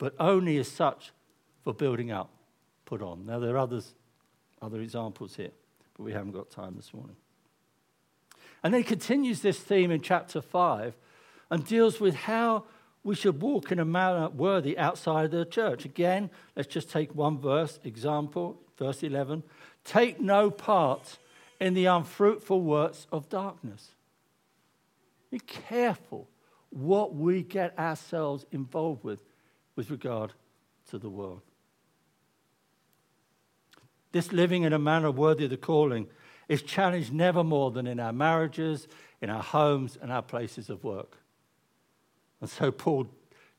but 0.00 0.14
only 0.18 0.56
as 0.56 0.66
such 0.66 1.12
for 1.62 1.74
building 1.74 2.10
up, 2.10 2.30
put 2.86 3.02
on. 3.02 3.26
Now, 3.26 3.38
there 3.38 3.54
are 3.54 3.58
others, 3.58 3.94
other 4.62 4.80
examples 4.80 5.36
here, 5.36 5.50
but 5.94 6.02
we 6.02 6.12
haven't 6.12 6.32
got 6.32 6.50
time 6.50 6.72
this 6.74 6.94
morning. 6.94 7.16
And 8.64 8.72
then 8.72 8.80
he 8.80 8.84
continues 8.84 9.42
this 9.42 9.60
theme 9.60 9.90
in 9.90 10.00
chapter 10.00 10.40
5 10.40 10.96
and 11.50 11.66
deals 11.66 12.00
with 12.00 12.14
how 12.14 12.64
we 13.02 13.14
should 13.14 13.40
walk 13.40 13.72
in 13.72 13.78
a 13.78 13.84
manner 13.84 14.28
worthy 14.28 14.76
outside 14.76 15.30
the 15.30 15.44
church. 15.44 15.84
Again, 15.84 16.30
let's 16.54 16.68
just 16.68 16.90
take 16.90 17.14
one 17.14 17.38
verse, 17.38 17.78
example, 17.84 18.60
verse 18.78 19.02
11. 19.02 19.42
Take 19.84 20.20
no 20.20 20.50
part 20.50 21.18
in 21.58 21.74
the 21.74 21.86
unfruitful 21.86 22.60
works 22.60 23.06
of 23.10 23.28
darkness. 23.28 23.94
Be 25.30 25.38
careful 25.38 26.28
what 26.70 27.14
we 27.14 27.42
get 27.42 27.78
ourselves 27.78 28.44
involved 28.52 29.02
with 29.02 29.22
with 29.76 29.90
regard 29.90 30.32
to 30.90 30.98
the 30.98 31.08
world. 31.08 31.40
This 34.12 34.32
living 34.32 34.64
in 34.64 34.72
a 34.72 34.78
manner 34.78 35.10
worthy 35.10 35.44
of 35.44 35.50
the 35.50 35.56
calling 35.56 36.08
is 36.48 36.62
challenged 36.62 37.12
never 37.12 37.44
more 37.44 37.70
than 37.70 37.86
in 37.86 38.00
our 38.00 38.12
marriages, 38.12 38.88
in 39.22 39.30
our 39.30 39.42
homes, 39.42 39.96
and 40.02 40.10
our 40.10 40.22
places 40.22 40.68
of 40.68 40.82
work. 40.82 41.16
And 42.40 42.48
so 42.48 42.70
Paul 42.70 43.06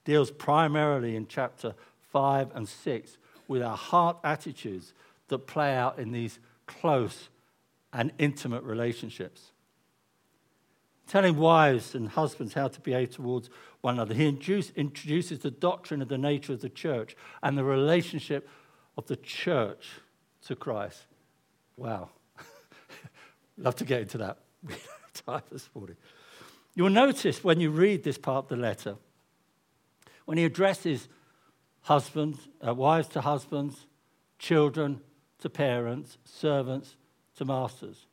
deals 0.04 0.32
primarily 0.32 1.16
in 1.16 1.28
chapter 1.28 1.76
5 2.12 2.56
and 2.56 2.68
6 2.68 3.18
with 3.48 3.62
our 3.62 3.78
heart 3.78 4.18
attitudes 4.24 4.94
that 5.28 5.40
play 5.40 5.76
out 5.76 6.00
in 6.00 6.12
these 6.12 6.40
close 6.68 7.30
and 7.94 8.12
intimate 8.18 8.64
relationships. 8.64 9.52
Telling 11.08 11.38
wives 11.38 11.94
and 11.94 12.10
husbands 12.10 12.54
how 12.54 12.70
to 12.70 12.80
behave 12.80 13.12
towards 13.12 13.50
one 13.82 13.96
another, 13.96 14.14
he 14.14 14.28
introduces 14.28 15.40
the 15.40 15.52
doctrine 15.52 16.02
of 16.02 16.08
the 16.08 16.18
nature 16.18 16.54
of 16.54 16.62
the 16.62 16.70
church 16.70 17.16
and 17.44 17.58
the 17.58 17.64
relationship 17.64 18.48
of 18.98 19.08
the 19.08 19.18
church 19.18 19.90
to 20.46 20.56
Christ. 20.56 21.06
Wow. 21.76 22.10
Love 23.58 23.76
to 23.78 23.86
get 23.86 24.02
into 24.02 24.20
that. 24.20 24.38
We 24.64 24.74
have 24.74 25.26
time 25.26 25.42
this 25.52 25.70
morning. 25.76 25.98
You'll 26.74 26.90
notice 26.90 27.44
when 27.44 27.60
you 27.60 27.70
read 27.70 28.04
this 28.04 28.18
part 28.18 28.46
of 28.46 28.50
the 28.50 28.56
letter, 28.56 28.96
when 30.26 30.38
he 30.38 30.46
addresses 30.46 31.08
husbands, 31.82 32.48
uh, 32.66 32.74
wives 32.74 33.08
to 33.10 33.22
husbands, 33.22 33.86
children 34.40 35.02
to 35.40 35.50
parents, 35.50 36.18
servants 36.24 36.96
to 37.36 37.46
masters. 37.46 38.06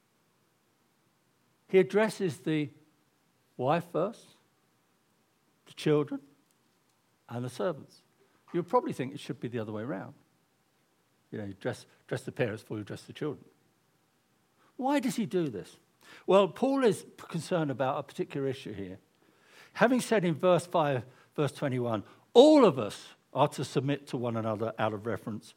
He 1.68 1.78
addresses 1.78 2.38
the 2.38 2.70
wife 3.56 3.84
first, 3.92 4.24
the 5.66 5.74
children, 5.74 6.20
and 7.28 7.44
the 7.44 7.50
servants. 7.50 8.02
You'll 8.52 8.62
probably 8.62 8.94
think 8.94 9.12
it 9.12 9.20
should 9.20 9.38
be 9.38 9.48
the 9.48 9.58
other 9.58 9.72
way 9.72 9.82
around. 9.82 10.14
You 11.30 11.38
know, 11.38 11.44
you 11.44 11.54
dress, 11.60 11.84
dress 12.06 12.22
the 12.22 12.32
parents 12.32 12.62
before 12.62 12.78
you 12.78 12.84
dress 12.84 13.02
the 13.02 13.12
children. 13.12 13.44
Why 14.76 14.98
does 14.98 15.16
he 15.16 15.26
do 15.26 15.48
this? 15.48 15.76
Well, 16.28 16.46
Paul 16.46 16.84
is 16.84 17.06
concerned 17.16 17.70
about 17.70 17.98
a 17.98 18.02
particular 18.02 18.46
issue 18.46 18.74
here. 18.74 18.98
Having 19.72 20.02
said 20.02 20.26
in 20.26 20.34
verse 20.34 20.66
5, 20.66 21.02
verse 21.34 21.52
21, 21.52 22.02
all 22.34 22.66
of 22.66 22.78
us 22.78 23.06
are 23.32 23.48
to 23.48 23.64
submit 23.64 24.06
to 24.08 24.18
one 24.18 24.36
another 24.36 24.74
out 24.78 24.92
of 24.92 25.06
reverence 25.06 25.54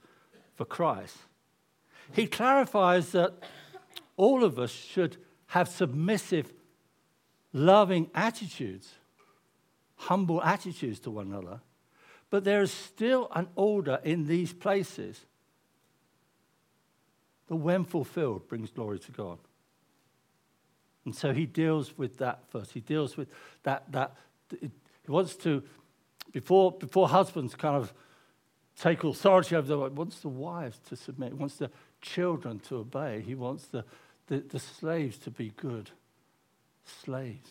for 0.55 0.63
Christ. 0.63 1.17
He 2.13 2.25
clarifies 2.25 3.11
that 3.11 3.33
all 4.15 4.45
of 4.45 4.57
us 4.57 4.71
should 4.71 5.17
have 5.47 5.67
submissive, 5.67 6.53
loving 7.51 8.09
attitudes, 8.15 8.93
humble 9.95 10.41
attitudes 10.41 11.01
to 11.01 11.11
one 11.11 11.27
another. 11.27 11.59
But 12.29 12.45
there 12.45 12.61
is 12.61 12.71
still 12.71 13.27
an 13.35 13.49
order 13.57 13.99
in 14.05 14.25
these 14.25 14.53
places 14.53 15.25
that, 17.47 17.57
when 17.57 17.83
fulfilled, 17.83 18.47
brings 18.47 18.71
glory 18.71 18.99
to 18.99 19.11
God. 19.11 19.37
And 21.05 21.15
so 21.15 21.33
he 21.33 21.45
deals 21.45 21.97
with 21.97 22.17
that 22.17 22.43
first. 22.49 22.71
He 22.71 22.79
deals 22.79 23.17
with 23.17 23.29
that. 23.63 23.91
that 23.91 24.15
he 24.59 24.69
wants 25.11 25.35
to, 25.37 25.63
before, 26.31 26.71
before 26.71 27.09
husbands 27.09 27.55
kind 27.55 27.75
of 27.75 27.93
take 28.79 29.03
authority 29.03 29.55
over 29.55 29.67
the 29.67 29.89
he 29.89 29.93
wants 29.93 30.19
the 30.19 30.29
wives 30.29 30.79
to 30.89 30.95
submit, 30.95 31.29
he 31.29 31.35
wants 31.35 31.57
the 31.57 31.71
children 32.01 32.59
to 32.59 32.77
obey, 32.77 33.21
he 33.21 33.35
wants 33.35 33.65
the, 33.65 33.85
the, 34.27 34.39
the 34.39 34.59
slaves 34.59 35.17
to 35.19 35.31
be 35.31 35.51
good 35.57 35.89
slaves. 36.85 37.49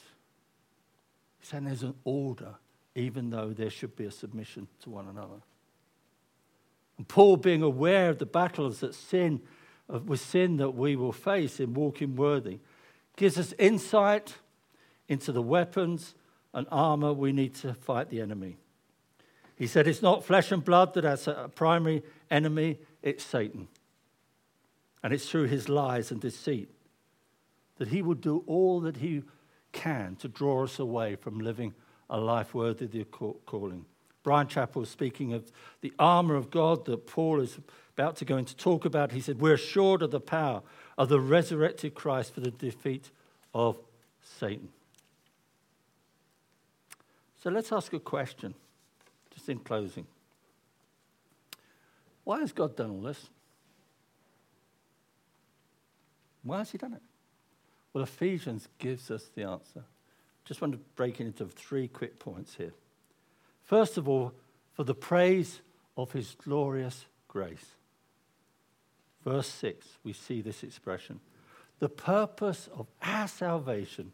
He's 1.39 1.49
saying 1.49 1.65
there's 1.65 1.83
an 1.83 1.95
order, 2.05 2.55
even 2.95 3.31
though 3.31 3.51
there 3.51 3.71
should 3.71 3.97
be 3.97 4.05
a 4.05 4.11
submission 4.11 4.67
to 4.83 4.91
one 4.91 5.09
another. 5.09 5.43
And 6.99 7.09
Paul, 7.09 7.37
being 7.37 7.63
aware 7.63 8.11
of 8.11 8.19
the 8.19 8.27
battles 8.27 8.81
that 8.81 8.95
sin, 8.95 9.41
with 9.89 10.21
sin 10.21 10.59
that 10.59 10.71
we 10.71 10.97
will 10.97 11.13
face 11.13 11.61
in 11.61 11.75
walking 11.75 12.15
worthy, 12.15 12.59
gives 13.17 13.39
us 13.39 13.53
insight 13.59 14.35
into 15.09 15.33
the 15.33 15.43
weapons 15.43 16.15
and 16.55 16.67
armor 16.71 17.13
we 17.13 17.33
need 17.33 17.55
to 17.57 17.75
fight 17.75 18.11
the 18.11 18.21
enemy. 18.21 18.57
He 19.57 19.67
said 19.67 19.87
it's 19.87 20.03
not 20.03 20.25
flesh 20.25 20.53
and 20.53 20.65
blood 20.65 20.95
that 20.95 21.05
has 21.05 21.29
a 21.29 21.51
primary 21.55 22.03
enemy, 22.31 22.79
it's 23.03 23.25
Satan. 23.25 23.69
And 25.03 25.13
it's 25.13 25.29
through 25.29 25.47
his 25.47 25.69
lies 25.69 26.11
and 26.11 26.21
deceit 26.21 26.71
that 27.79 27.89
he 27.89 28.03
will 28.03 28.15
do 28.15 28.45
all 28.47 28.81
that 28.81 28.99
he 28.99 29.23
can 29.73 30.17
to 30.17 30.29
draw 30.29 30.65
us 30.65 30.79
away 30.79 31.17
from 31.17 31.41
living 31.41 31.75
a 32.09 32.19
life 32.19 32.55
worthy 32.55 32.87
of 32.87 32.93
the 32.93 33.05
calling. 33.05 33.85
Bryan 34.23 34.49
Chapell, 34.49 34.87
speaking 34.87 35.33
of 35.33 35.51
the 35.81 35.93
armor 35.99 36.35
of 36.35 36.51
God 36.51 36.85
that 36.87 37.07
Paul 37.07 37.41
is 37.41 37.59
about 37.97 38.17
to 38.17 38.25
go 38.25 38.37
into 38.37 38.55
talk 38.57 38.85
about, 38.85 39.13
he 39.13 39.21
said, 39.21 39.41
We're 39.41 39.55
assured 39.55 40.03
of 40.03 40.11
the 40.11 40.21
power 40.21 40.63
of 40.99 41.09
the 41.09 41.21
resurrected 41.21 41.95
Christ 41.95 42.35
for 42.35 42.41
the 42.41 42.51
defeat 42.51 43.11
of 43.55 43.77
Satan. 44.23 44.69
So 47.43 47.51
let's 47.51 47.73
ask 47.73 47.93
a 47.93 47.99
question, 47.99 48.55
just 49.35 49.49
in 49.49 49.59
closing. 49.61 50.07
Why 52.25 52.41
has 52.41 52.53
God 52.53 52.77
done 52.77 52.91
all 52.91 53.01
this? 53.01 53.29
Why 56.43 56.59
has 56.59 56.71
He 56.71 56.79
done 56.79 56.93
it? 56.93 57.03
Well, 57.93 58.05
Ephesians 58.05 58.69
gives 58.79 59.11
us 59.11 59.31
the 59.35 59.45
answer. 59.45 59.85
Just 60.45 60.61
want 60.61 60.75
to 60.75 60.81
break 60.97 61.21
it 61.21 61.27
into 61.27 61.47
three 61.47 61.89
quick 61.89 62.19
points 62.19 62.55
here. 62.55 62.73
First 63.65 63.97
of 63.97 64.09
all, 64.09 64.33
for 64.75 64.85
the 64.85 64.95
praise 64.95 65.61
of 65.97 66.13
His 66.13 66.37
glorious 66.43 67.07
grace. 67.27 67.77
Verse 69.25 69.49
6, 69.49 69.87
we 70.03 70.13
see 70.13 70.41
this 70.41 70.63
expression. 70.63 71.21
The 71.79 71.89
purpose 71.89 72.69
of 72.75 72.87
our 73.03 73.29
salvation 73.29 74.13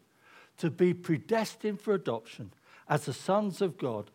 to 0.57 0.69
be 0.69 0.93
predestined 0.93 1.79
for 1.79 1.93
adoption 1.93 2.51
as 2.89 3.05
the 3.05 3.13
sons 3.13 3.61
of 3.61 3.77
God 3.77 4.09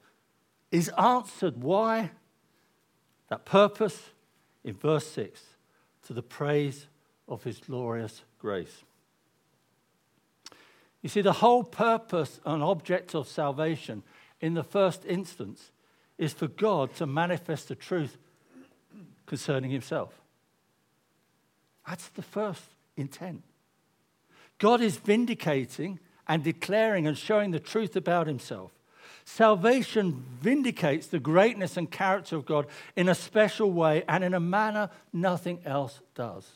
is 0.71 0.89
answered. 0.91 1.63
Why? 1.63 2.11
That 3.29 3.45
purpose 3.45 4.11
in 4.65 4.75
verse 4.75 5.07
6 5.07 5.41
to 6.07 6.13
the 6.13 6.23
praise 6.23 6.87
of 7.29 7.45
his 7.45 7.59
glorious 7.59 8.23
grace. 8.39 8.83
You 11.03 11.09
see, 11.09 11.21
the 11.21 11.33
whole 11.33 11.65
purpose 11.65 12.41
and 12.45 12.63
object 12.63 13.15
of 13.15 13.29
salvation 13.29 14.03
in 14.41 14.55
the 14.55 14.63
first 14.63 15.05
instance 15.05 15.71
is 16.19 16.33
for 16.33 16.47
God 16.47 16.95
to 16.97 17.07
manifest 17.07 17.69
the 17.69 17.75
truth 17.75 18.19
concerning 19.27 19.71
himself. 19.71 20.22
That's 21.87 22.09
the 22.09 22.23
first 22.23 22.63
intent. 22.97 23.43
God 24.59 24.81
is 24.81 24.97
vindicating 24.97 25.99
and 26.29 26.45
declaring 26.45 27.07
and 27.07 27.19
showing 27.19 27.51
the 27.51 27.61
truth 27.61 27.97
about 27.97 28.27
himself. 28.27 28.71
Salvation 29.25 30.25
vindicates 30.41 31.07
the 31.07 31.21
greatness 31.21 31.77
and 31.77 31.91
character 31.91 32.37
of 32.37 32.47
God 32.47 32.67
in 32.97 33.09
a 33.09 33.15
special 33.15 33.71
way 33.71 34.05
and 34.09 34.25
in 34.25 34.35
a 34.35 34.41
manner 34.41 34.91
nothing 35.13 35.61
else 35.65 36.01
does. 36.15 36.47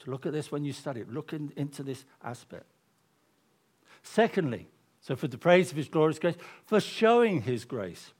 To 0.00 0.10
look 0.10 0.26
at 0.26 0.32
this 0.32 0.50
when 0.50 0.64
you 0.64 0.72
study 0.72 1.00
it, 1.00 1.12
look 1.12 1.32
in, 1.32 1.52
into 1.56 1.82
this 1.82 2.04
aspect. 2.22 2.66
Secondly, 4.02 4.68
so 5.00 5.16
for 5.16 5.28
the 5.28 5.38
praise 5.38 5.70
of 5.70 5.76
his 5.76 5.88
glorious 5.88 6.18
grace, 6.18 6.36
for 6.66 6.80
showing 6.80 7.42
his 7.42 7.64
grace. 7.64 8.12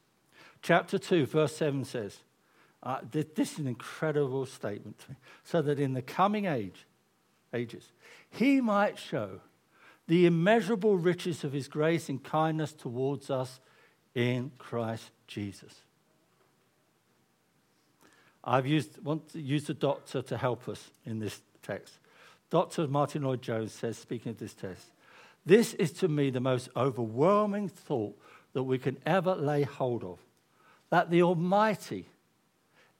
Chapter 0.62 0.98
2, 0.98 1.26
verse 1.26 1.56
7 1.56 1.84
says, 1.84 2.18
uh, 2.82 2.98
this 3.10 3.52
is 3.52 3.58
an 3.58 3.66
incredible 3.66 4.46
statement 4.46 4.98
to 5.00 5.10
me. 5.10 5.16
So 5.44 5.62
that 5.62 5.78
in 5.78 5.92
the 5.92 6.02
coming 6.02 6.46
age, 6.46 6.86
ages, 7.52 7.92
he 8.30 8.60
might 8.60 8.98
show 8.98 9.40
the 10.06 10.26
immeasurable 10.26 10.96
riches 10.96 11.44
of 11.44 11.52
his 11.52 11.68
grace 11.68 12.08
and 12.08 12.22
kindness 12.22 12.72
towards 12.72 13.30
us 13.30 13.60
in 14.14 14.50
Christ 14.58 15.10
Jesus. 15.26 15.74
I've 18.42 18.66
used, 18.66 19.02
want 19.04 19.28
to 19.32 19.40
use 19.40 19.68
a 19.68 19.74
doctor 19.74 20.22
to 20.22 20.36
help 20.36 20.68
us 20.68 20.90
in 21.04 21.18
this 21.18 21.40
text. 21.62 21.98
Dr. 22.48 22.88
Martyn 22.88 23.22
Lloyd-Jones 23.22 23.72
says, 23.72 23.98
speaking 23.98 24.30
of 24.30 24.38
this 24.38 24.54
text, 24.54 24.86
this 25.44 25.74
is 25.74 25.92
to 25.92 26.08
me 26.08 26.30
the 26.30 26.40
most 26.40 26.70
overwhelming 26.74 27.68
thought 27.68 28.18
that 28.54 28.62
we 28.62 28.78
can 28.78 28.96
ever 29.06 29.34
lay 29.34 29.62
hold 29.62 30.02
of 30.02 30.18
that 30.90 31.10
the 31.10 31.22
Almighty, 31.22 32.06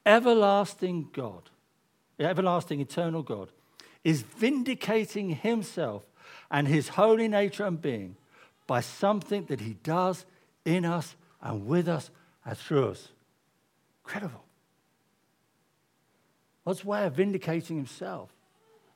everlasting 0.05 1.09
God, 1.13 1.51
everlasting, 2.19 2.81
eternal 2.81 3.23
God, 3.23 3.51
is 4.05 4.23
vindicating 4.23 5.31
himself 5.31 6.05
and 6.51 6.67
his 6.67 6.89
holy 6.89 7.29
nature 7.29 7.65
and 7.65 7.81
being 7.81 8.17
by 8.67 8.81
something 8.81 9.45
that 9.47 9.61
he 9.61 9.75
does 9.83 10.25
in 10.65 10.85
us 10.85 11.17
and 11.43 11.67
with 11.67 11.89
us 11.89 12.11
and 12.45 12.57
through 12.57 12.89
us. 12.89 13.09
Incredible. 14.05 14.45
God's 16.65 16.85
way 16.85 17.05
of 17.07 17.15
vindicating 17.15 17.77
himself 17.77 18.31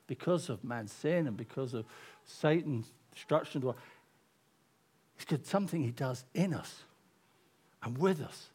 because 0.07 0.49
of 0.49 0.63
man's 0.63 0.93
sin 0.93 1.27
and 1.27 1.37
because 1.37 1.75
of 1.75 1.85
Satan's 2.25 2.93
destruction. 3.13 3.75
It's 5.29 5.51
something 5.51 5.83
he 5.83 5.91
does 5.91 6.25
in 6.35 6.55
us 6.55 6.83
and 7.83 7.99
with 7.99 8.21
us 8.21 8.49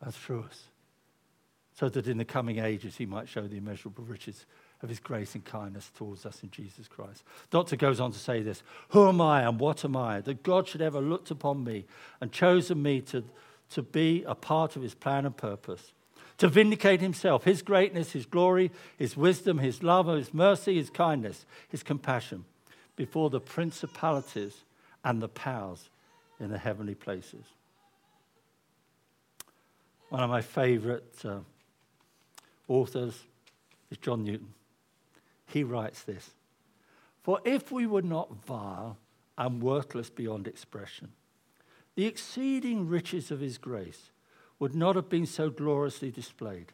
and 0.00 0.14
through 0.14 0.44
us, 0.44 0.62
so 1.78 1.88
that 1.90 2.08
in 2.08 2.18
the 2.18 2.24
coming 2.24 2.58
ages 2.58 2.96
he 2.96 3.06
might 3.06 3.28
show 3.28 3.46
the 3.46 3.58
immeasurable 3.58 4.04
riches 4.04 4.46
of 4.82 4.88
his 4.88 4.98
grace 4.98 5.34
and 5.34 5.44
kindness 5.44 5.90
towards 5.94 6.26
us 6.26 6.42
in 6.42 6.50
Jesus 6.50 6.88
Christ. 6.88 7.22
Doctor 7.50 7.76
goes 7.76 8.00
on 8.00 8.12
to 8.12 8.18
say 8.18 8.42
this 8.42 8.62
Who 8.90 9.08
am 9.08 9.20
I 9.20 9.42
and 9.42 9.60
what 9.60 9.84
am 9.84 9.96
I 9.96 10.20
that 10.22 10.42
God 10.42 10.66
should 10.68 10.82
ever 10.82 11.00
looked 11.00 11.30
upon 11.30 11.64
me 11.64 11.84
and 12.20 12.32
chosen 12.32 12.82
me 12.82 13.00
to, 13.02 13.24
to 13.70 13.82
be 13.82 14.24
a 14.26 14.34
part 14.34 14.76
of 14.76 14.82
his 14.82 14.94
plan 14.94 15.26
and 15.26 15.36
purpose? 15.36 15.92
To 16.38 16.48
vindicate 16.48 17.00
himself, 17.00 17.44
his 17.44 17.62
greatness, 17.62 18.12
his 18.12 18.26
glory, 18.26 18.70
his 18.98 19.16
wisdom, 19.16 19.58
his 19.58 19.82
love, 19.82 20.06
his 20.08 20.34
mercy, 20.34 20.76
his 20.76 20.90
kindness, 20.90 21.46
his 21.68 21.82
compassion 21.82 22.44
before 22.94 23.30
the 23.30 23.40
principalities 23.40 24.64
and 25.02 25.22
the 25.22 25.28
powers 25.28 25.88
in 26.38 26.50
the 26.50 26.58
heavenly 26.58 26.94
places. 26.94 27.44
One 30.10 30.22
of 30.22 30.28
my 30.28 30.42
favorite 30.42 31.14
uh, 31.24 31.38
authors 32.68 33.24
is 33.90 33.98
John 33.98 34.24
Newton. 34.24 34.54
He 35.46 35.64
writes 35.64 36.02
this 36.02 36.30
For 37.22 37.40
if 37.44 37.70
we 37.70 37.86
were 37.86 38.02
not 38.02 38.44
vile 38.44 38.98
and 39.38 39.62
worthless 39.62 40.10
beyond 40.10 40.46
expression, 40.46 41.12
the 41.94 42.06
exceeding 42.06 42.88
riches 42.88 43.30
of 43.30 43.40
his 43.40 43.58
grace 43.58 44.10
would 44.58 44.74
not 44.74 44.96
have 44.96 45.08
been 45.08 45.26
so 45.26 45.50
gloriously 45.50 46.10
displayed. 46.10 46.72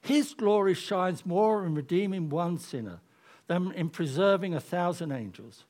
His 0.00 0.34
glory 0.34 0.74
shines 0.74 1.24
more 1.24 1.64
in 1.64 1.74
redeeming 1.74 2.28
one 2.28 2.58
sinner 2.58 3.00
than 3.46 3.72
in 3.72 3.88
preserving 3.90 4.54
a 4.54 4.60
thousand 4.60 5.12
angels. 5.12 5.64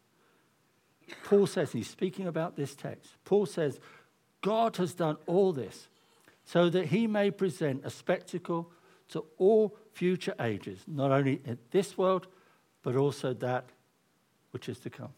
Paul 1.24 1.46
says, 1.46 1.72
he's 1.72 1.90
speaking 1.90 2.26
about 2.26 2.56
this 2.56 2.74
text, 2.74 3.10
Paul 3.24 3.46
says, 3.46 3.78
God 4.40 4.76
has 4.76 4.94
done 4.94 5.16
all 5.26 5.52
this 5.52 5.88
so 6.44 6.68
that 6.68 6.86
he 6.86 7.06
may 7.06 7.30
present 7.30 7.82
a 7.84 7.90
spectacle 7.90 8.70
to 9.08 9.24
all 9.38 9.76
future 9.92 10.34
ages, 10.40 10.80
not 10.86 11.10
only 11.10 11.40
in 11.44 11.58
this 11.70 11.96
world, 11.96 12.26
but 12.82 12.96
also 12.96 13.32
that 13.34 13.64
which 14.50 14.68
is 14.68 14.78
to 14.80 14.90
come. 14.90 15.12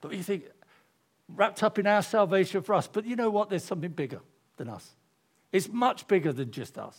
But 0.00 0.14
you 0.14 0.22
think, 0.22 0.44
wrapped 1.28 1.62
up 1.62 1.78
in 1.78 1.86
our 1.86 2.02
salvation 2.02 2.62
for 2.62 2.74
us, 2.74 2.86
but 2.86 3.04
you 3.04 3.16
know 3.16 3.30
what? 3.30 3.50
There's 3.50 3.64
something 3.64 3.90
bigger 3.90 4.20
than 4.56 4.68
us. 4.68 4.94
It's 5.52 5.68
much 5.68 6.06
bigger 6.06 6.32
than 6.32 6.50
just 6.50 6.78
us. 6.78 6.98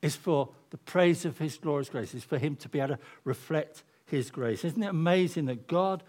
It's 0.00 0.16
for 0.16 0.50
the 0.70 0.78
praise 0.78 1.24
of 1.24 1.38
His 1.38 1.58
glorious 1.58 1.88
grace. 1.88 2.14
It's 2.14 2.24
for 2.24 2.38
Him 2.38 2.56
to 2.56 2.68
be 2.68 2.78
able 2.78 2.96
to 2.96 2.98
reflect 3.24 3.82
His 4.06 4.30
grace. 4.30 4.64
Isn't 4.64 4.82
it 4.82 4.88
amazing 4.88 5.46
that 5.46 5.66
God 5.66 6.02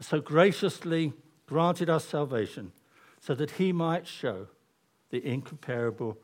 so 0.00 0.20
graciously 0.20 1.12
granted 1.46 1.88
us 1.88 2.04
salvation 2.04 2.72
so 3.20 3.34
that 3.34 3.52
He 3.52 3.72
might 3.72 4.06
show 4.06 4.48
the 5.14 5.24
incomparable 5.24 6.18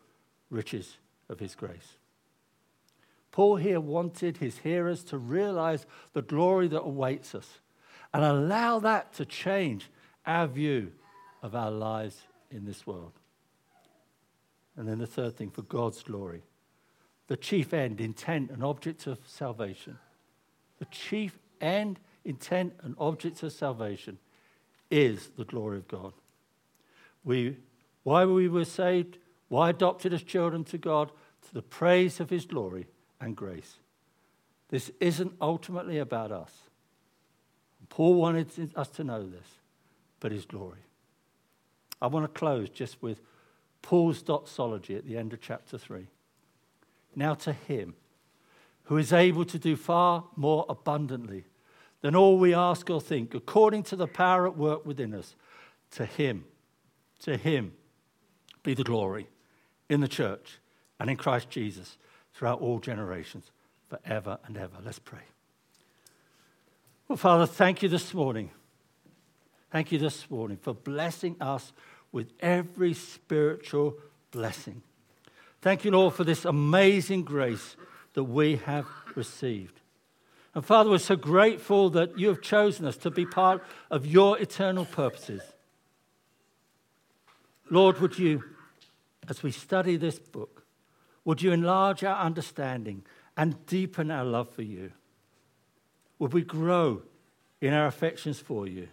riches 0.50 0.96
of 1.28 1.38
his 1.38 1.54
grace. 1.54 1.94
Paul 3.30 3.54
here 3.54 3.78
wanted 3.78 4.38
his 4.38 4.58
hearers 4.58 5.04
to 5.04 5.16
realize 5.16 5.86
the 6.12 6.22
glory 6.22 6.66
that 6.66 6.80
awaits 6.80 7.32
us 7.36 7.60
and 8.12 8.24
allow 8.24 8.80
that 8.80 9.12
to 9.12 9.24
change 9.24 9.88
our 10.26 10.48
view 10.48 10.90
of 11.40 11.54
our 11.54 11.70
lives 11.70 12.22
in 12.50 12.64
this 12.64 12.84
world. 12.84 13.12
And 14.76 14.88
then 14.88 14.98
the 14.98 15.06
third 15.06 15.36
thing, 15.36 15.52
for 15.52 15.62
God's 15.62 16.02
glory. 16.02 16.42
The 17.28 17.36
chief 17.36 17.72
end, 17.72 18.00
intent, 18.00 18.50
and 18.50 18.64
object 18.64 19.06
of 19.06 19.20
salvation. 19.24 19.98
The 20.80 20.86
chief 20.86 21.38
end, 21.60 22.00
intent, 22.24 22.72
and 22.82 22.96
object 22.98 23.44
of 23.44 23.52
salvation 23.52 24.18
is 24.90 25.28
the 25.38 25.44
glory 25.44 25.78
of 25.78 25.86
God. 25.86 26.12
We, 27.22 27.58
why 28.02 28.24
we 28.24 28.48
were 28.48 28.64
saved? 28.64 29.18
Why 29.48 29.70
adopted 29.70 30.12
as 30.12 30.22
children 30.22 30.64
to 30.64 30.78
God 30.78 31.10
to 31.48 31.54
the 31.54 31.62
praise 31.62 32.20
of 32.20 32.30
his 32.30 32.44
glory 32.44 32.86
and 33.20 33.36
grace. 33.36 33.76
This 34.68 34.90
isn't 35.00 35.34
ultimately 35.40 35.98
about 35.98 36.32
us. 36.32 36.52
Paul 37.88 38.14
wanted 38.14 38.70
us 38.76 38.88
to 38.90 39.04
know 39.04 39.26
this, 39.26 39.46
but 40.20 40.32
his 40.32 40.46
glory. 40.46 40.78
I 42.00 42.06
want 42.06 42.32
to 42.32 42.38
close 42.38 42.70
just 42.70 43.02
with 43.02 43.20
Paul's 43.82 44.22
doxology 44.22 44.94
at 44.94 45.06
the 45.06 45.16
end 45.16 45.32
of 45.32 45.40
chapter 45.40 45.76
3. 45.76 46.06
Now 47.16 47.34
to 47.34 47.52
him 47.52 47.94
who 48.84 48.96
is 48.96 49.12
able 49.12 49.44
to 49.44 49.58
do 49.58 49.76
far 49.76 50.24
more 50.36 50.64
abundantly 50.68 51.44
than 52.00 52.14
all 52.14 52.38
we 52.38 52.54
ask 52.54 52.88
or 52.88 53.00
think, 53.00 53.34
according 53.34 53.82
to 53.84 53.96
the 53.96 54.06
power 54.06 54.46
at 54.46 54.56
work 54.56 54.86
within 54.86 55.12
us, 55.12 55.34
to 55.90 56.06
him, 56.06 56.44
to 57.20 57.36
him 57.36 57.72
be 58.62 58.74
the 58.74 58.84
glory 58.84 59.28
in 59.88 60.00
the 60.00 60.08
church 60.08 60.58
and 60.98 61.10
in 61.10 61.16
Christ 61.16 61.50
Jesus 61.50 61.96
throughout 62.34 62.60
all 62.60 62.78
generations, 62.78 63.50
forever 63.88 64.38
and 64.46 64.56
ever. 64.56 64.76
Let's 64.84 64.98
pray. 64.98 65.20
Well, 67.08 67.16
Father, 67.16 67.46
thank 67.46 67.82
you 67.82 67.88
this 67.88 68.14
morning. 68.14 68.50
Thank 69.72 69.92
you 69.92 69.98
this 69.98 70.30
morning 70.30 70.56
for 70.56 70.74
blessing 70.74 71.36
us 71.40 71.72
with 72.12 72.32
every 72.40 72.94
spiritual 72.94 73.96
blessing. 74.30 74.82
Thank 75.60 75.84
you, 75.84 75.90
Lord, 75.90 76.14
for 76.14 76.24
this 76.24 76.44
amazing 76.44 77.24
grace 77.24 77.76
that 78.14 78.24
we 78.24 78.56
have 78.56 78.86
received. 79.14 79.80
And 80.54 80.64
Father, 80.64 80.90
we're 80.90 80.98
so 80.98 81.16
grateful 81.16 81.90
that 81.90 82.18
you 82.18 82.28
have 82.28 82.40
chosen 82.40 82.86
us 82.86 82.96
to 82.98 83.10
be 83.10 83.24
part 83.24 83.62
of 83.90 84.06
your 84.06 84.38
eternal 84.38 84.84
purposes. 84.84 85.42
Lord, 87.70 88.00
would 88.00 88.18
you 88.18 88.42
as 89.30 89.42
we 89.42 89.52
study 89.52 89.96
this 89.96 90.18
book, 90.18 90.64
would 91.24 91.40
you 91.40 91.52
enlarge 91.52 92.02
our 92.02 92.18
understanding 92.18 93.04
and 93.36 93.64
deepen 93.66 94.10
our 94.10 94.24
love 94.24 94.50
for 94.50 94.62
you? 94.62 94.92
Would 96.18 96.32
we 96.32 96.42
grow 96.42 97.02
in 97.60 97.72
our 97.72 97.86
affections 97.86 98.40
for 98.40 98.66
you 98.66 98.88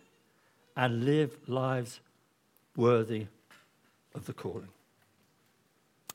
and 0.76 1.06
live 1.06 1.36
lives 1.48 2.00
worthy 2.76 3.26
of 4.14 4.26
the 4.28 4.34
calling? 4.34 4.70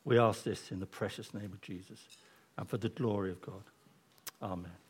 We 0.05 0.19
ask 0.19 0.45
this 0.45 0.71
in 0.71 0.81
the 0.81 0.87
precious 0.87 1.35
name 1.35 1.53
of 1.53 1.61
Jesus 1.61 2.01
and 2.57 2.69
for 2.69 2.77
the 2.77 2.89
glory 2.89 3.33
of 3.33 3.41
God. 3.41 3.63
Amen. 4.41 4.82